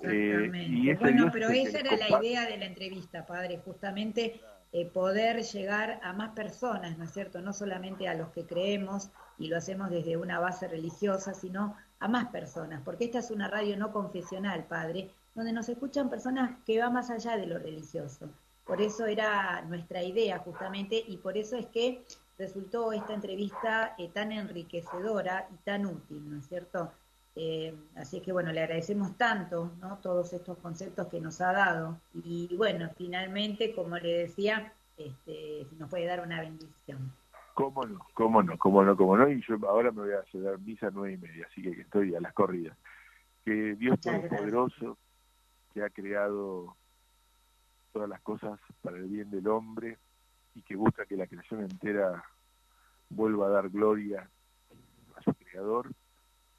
Eh, 0.03 0.97
bueno, 0.99 1.31
pero 1.33 1.49
esa 1.51 1.79
era 1.79 1.97
la 1.97 2.21
idea 2.21 2.47
de 2.47 2.57
la 2.57 2.67
entrevista, 2.67 3.27
padre, 3.27 3.61
justamente 3.65 4.41
eh, 4.73 4.87
poder 4.87 5.43
llegar 5.43 6.01
a 6.03 6.13
más 6.13 6.31
personas, 6.31 6.97
¿no 6.97 7.05
es 7.05 7.13
cierto? 7.13 7.41
No 7.41 7.53
solamente 7.53 8.09
a 8.09 8.15
los 8.15 8.31
que 8.31 8.47
creemos 8.47 9.11
y 9.39 9.49
lo 9.49 9.57
hacemos 9.57 9.91
desde 9.91 10.17
una 10.17 10.39
base 10.39 10.69
religiosa, 10.69 11.35
sino 11.35 11.77
a 11.99 12.09
más 12.09 12.29
personas, 12.29 12.83
porque 12.85 13.05
esta 13.05 13.19
es 13.19 13.31
una 13.31 13.49
radio 13.49 13.77
no 13.77 13.93
confesional, 13.93 14.65
padre, 14.65 15.11
donde 15.35 15.53
nos 15.53 15.69
escuchan 15.69 16.09
personas 16.09 16.59
que 16.65 16.79
van 16.79 16.93
más 16.93 17.11
allá 17.11 17.37
de 17.37 17.47
lo 17.47 17.59
religioso 17.59 18.31
por 18.71 18.81
eso 18.81 19.05
era 19.05 19.63
nuestra 19.63 20.01
idea 20.01 20.39
justamente 20.39 21.03
y 21.09 21.17
por 21.17 21.37
eso 21.37 21.57
es 21.57 21.67
que 21.67 22.05
resultó 22.39 22.93
esta 22.93 23.15
entrevista 23.15 23.97
eh, 23.99 24.09
tan 24.15 24.31
enriquecedora 24.31 25.49
y 25.53 25.57
tan 25.65 25.87
útil, 25.87 26.31
¿no 26.31 26.39
es 26.39 26.47
cierto? 26.47 26.93
Eh, 27.43 27.75
así 27.97 28.21
que 28.21 28.33
bueno, 28.33 28.53
le 28.53 28.61
agradecemos 28.61 29.17
tanto 29.17 29.73
¿no? 29.81 29.97
todos 30.03 30.31
estos 30.35 30.59
conceptos 30.59 31.07
que 31.07 31.23
nos 31.23 31.41
ha 31.41 31.55
dado 31.55 31.99
y 32.13 32.55
bueno, 32.55 32.91
finalmente, 32.99 33.75
como 33.75 33.97
le 33.97 34.19
decía, 34.19 34.75
este, 34.99 35.67
nos 35.79 35.89
puede 35.89 36.05
dar 36.05 36.21
una 36.21 36.43
bendición. 36.43 37.11
Cómo 37.55 37.87
no, 37.87 38.07
cómo 38.13 38.43
no, 38.43 38.59
cómo 38.59 38.85
no, 38.85 38.95
cómo 38.95 39.17
no, 39.17 39.27
y 39.31 39.43
yo 39.49 39.57
ahora 39.67 39.91
me 39.91 40.03
voy 40.03 40.13
a 40.13 40.19
hacer 40.19 40.59
misa 40.59 40.89
a 40.89 40.91
nueve 40.91 41.15
y 41.15 41.17
media, 41.17 41.47
así 41.51 41.63
que 41.63 41.81
estoy 41.81 42.15
a 42.15 42.21
las 42.21 42.35
corridas. 42.35 42.77
Que 43.43 43.75
Dios 43.75 43.99
Todopoderoso, 44.01 44.99
que 45.73 45.83
ha 45.83 45.89
creado 45.89 46.77
todas 47.95 48.11
las 48.11 48.21
cosas 48.21 48.61
para 48.83 48.99
el 48.99 49.09
bien 49.09 49.31
del 49.31 49.49
hombre 49.49 49.97
y 50.55 50.61
que 50.61 50.77
busca 50.77 51.07
que 51.07 51.17
la 51.17 51.27
creación 51.27 51.63
entera 51.63 52.23
vuelva 53.09 53.47
a 53.47 53.51
dar 53.51 53.71
gloria 53.71 54.29
a 55.17 55.23
su 55.23 55.33
creador, 55.33 55.91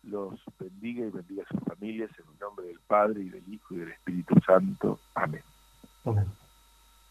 los 0.03 0.39
bendiga 0.59 1.05
y 1.05 1.09
bendiga 1.09 1.43
a 1.43 1.53
sus 1.53 1.63
familias 1.63 2.09
en 2.17 2.25
el 2.33 2.39
nombre 2.39 2.65
del 2.67 2.79
Padre 2.87 3.21
y 3.21 3.29
del 3.29 3.43
Hijo 3.53 3.75
y 3.75 3.77
del 3.77 3.91
Espíritu 3.91 4.35
Santo. 4.45 4.99
Amén. 5.15 5.43
Amén. 6.05 6.25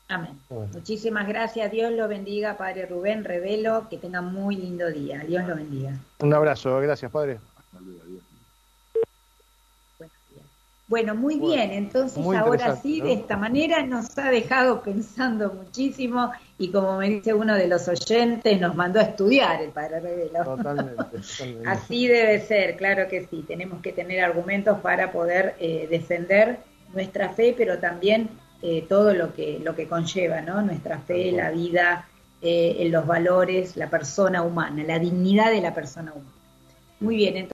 Amén. 0.08 0.38
Muchísimas 0.72 1.28
gracias. 1.28 1.70
Dios 1.70 1.92
lo 1.92 2.08
bendiga, 2.08 2.56
Padre 2.56 2.86
Rubén 2.86 3.24
Revelo. 3.24 3.88
Que 3.88 3.96
tenga 3.96 4.20
muy 4.20 4.56
lindo 4.56 4.90
día. 4.90 5.20
Dios 5.20 5.46
lo 5.46 5.54
bendiga. 5.54 5.92
Un 6.18 6.34
abrazo. 6.34 6.80
Gracias, 6.80 7.12
Padre. 7.12 7.38
Bueno, 10.90 11.14
muy 11.14 11.38
bien, 11.38 11.70
entonces 11.70 12.26
ahora 12.36 12.74
sí, 12.74 13.00
de 13.00 13.12
esta 13.12 13.36
manera 13.36 13.86
nos 13.86 14.18
ha 14.18 14.28
dejado 14.28 14.82
pensando 14.82 15.52
muchísimo 15.52 16.32
y 16.60 16.68
como 16.68 16.98
me 16.98 17.08
dice 17.08 17.32
uno 17.32 17.54
de 17.54 17.66
los 17.66 17.88
oyentes, 17.88 18.60
nos 18.60 18.74
mandó 18.76 19.00
a 19.00 19.04
estudiar 19.04 19.62
el 19.62 19.70
Padre 19.70 20.00
Revelo. 20.00 20.44
Totalmente, 20.56 21.16
Así 21.64 22.06
debe 22.06 22.38
ser, 22.40 22.76
claro 22.76 23.08
que 23.08 23.26
sí, 23.30 23.42
tenemos 23.48 23.80
que 23.80 23.92
tener 23.92 24.22
argumentos 24.22 24.78
para 24.80 25.10
poder 25.10 25.54
eh, 25.58 25.88
defender 25.90 26.58
nuestra 26.92 27.30
fe, 27.30 27.54
pero 27.56 27.78
también 27.78 28.28
eh, 28.60 28.84
todo 28.86 29.14
lo 29.14 29.32
que, 29.32 29.58
lo 29.64 29.74
que 29.74 29.88
conlleva, 29.88 30.42
¿no? 30.42 30.60
Nuestra 30.60 30.98
fe, 30.98 31.32
la 31.32 31.50
vida, 31.50 32.06
eh, 32.42 32.86
los 32.90 33.06
valores, 33.06 33.78
la 33.78 33.88
persona 33.88 34.42
humana, 34.42 34.84
la 34.84 34.98
dignidad 34.98 35.50
de 35.50 35.62
la 35.62 35.72
persona 35.72 36.12
humana. 36.12 36.30
Muy 37.00 37.16
bien, 37.16 37.38
entonces. 37.38 37.48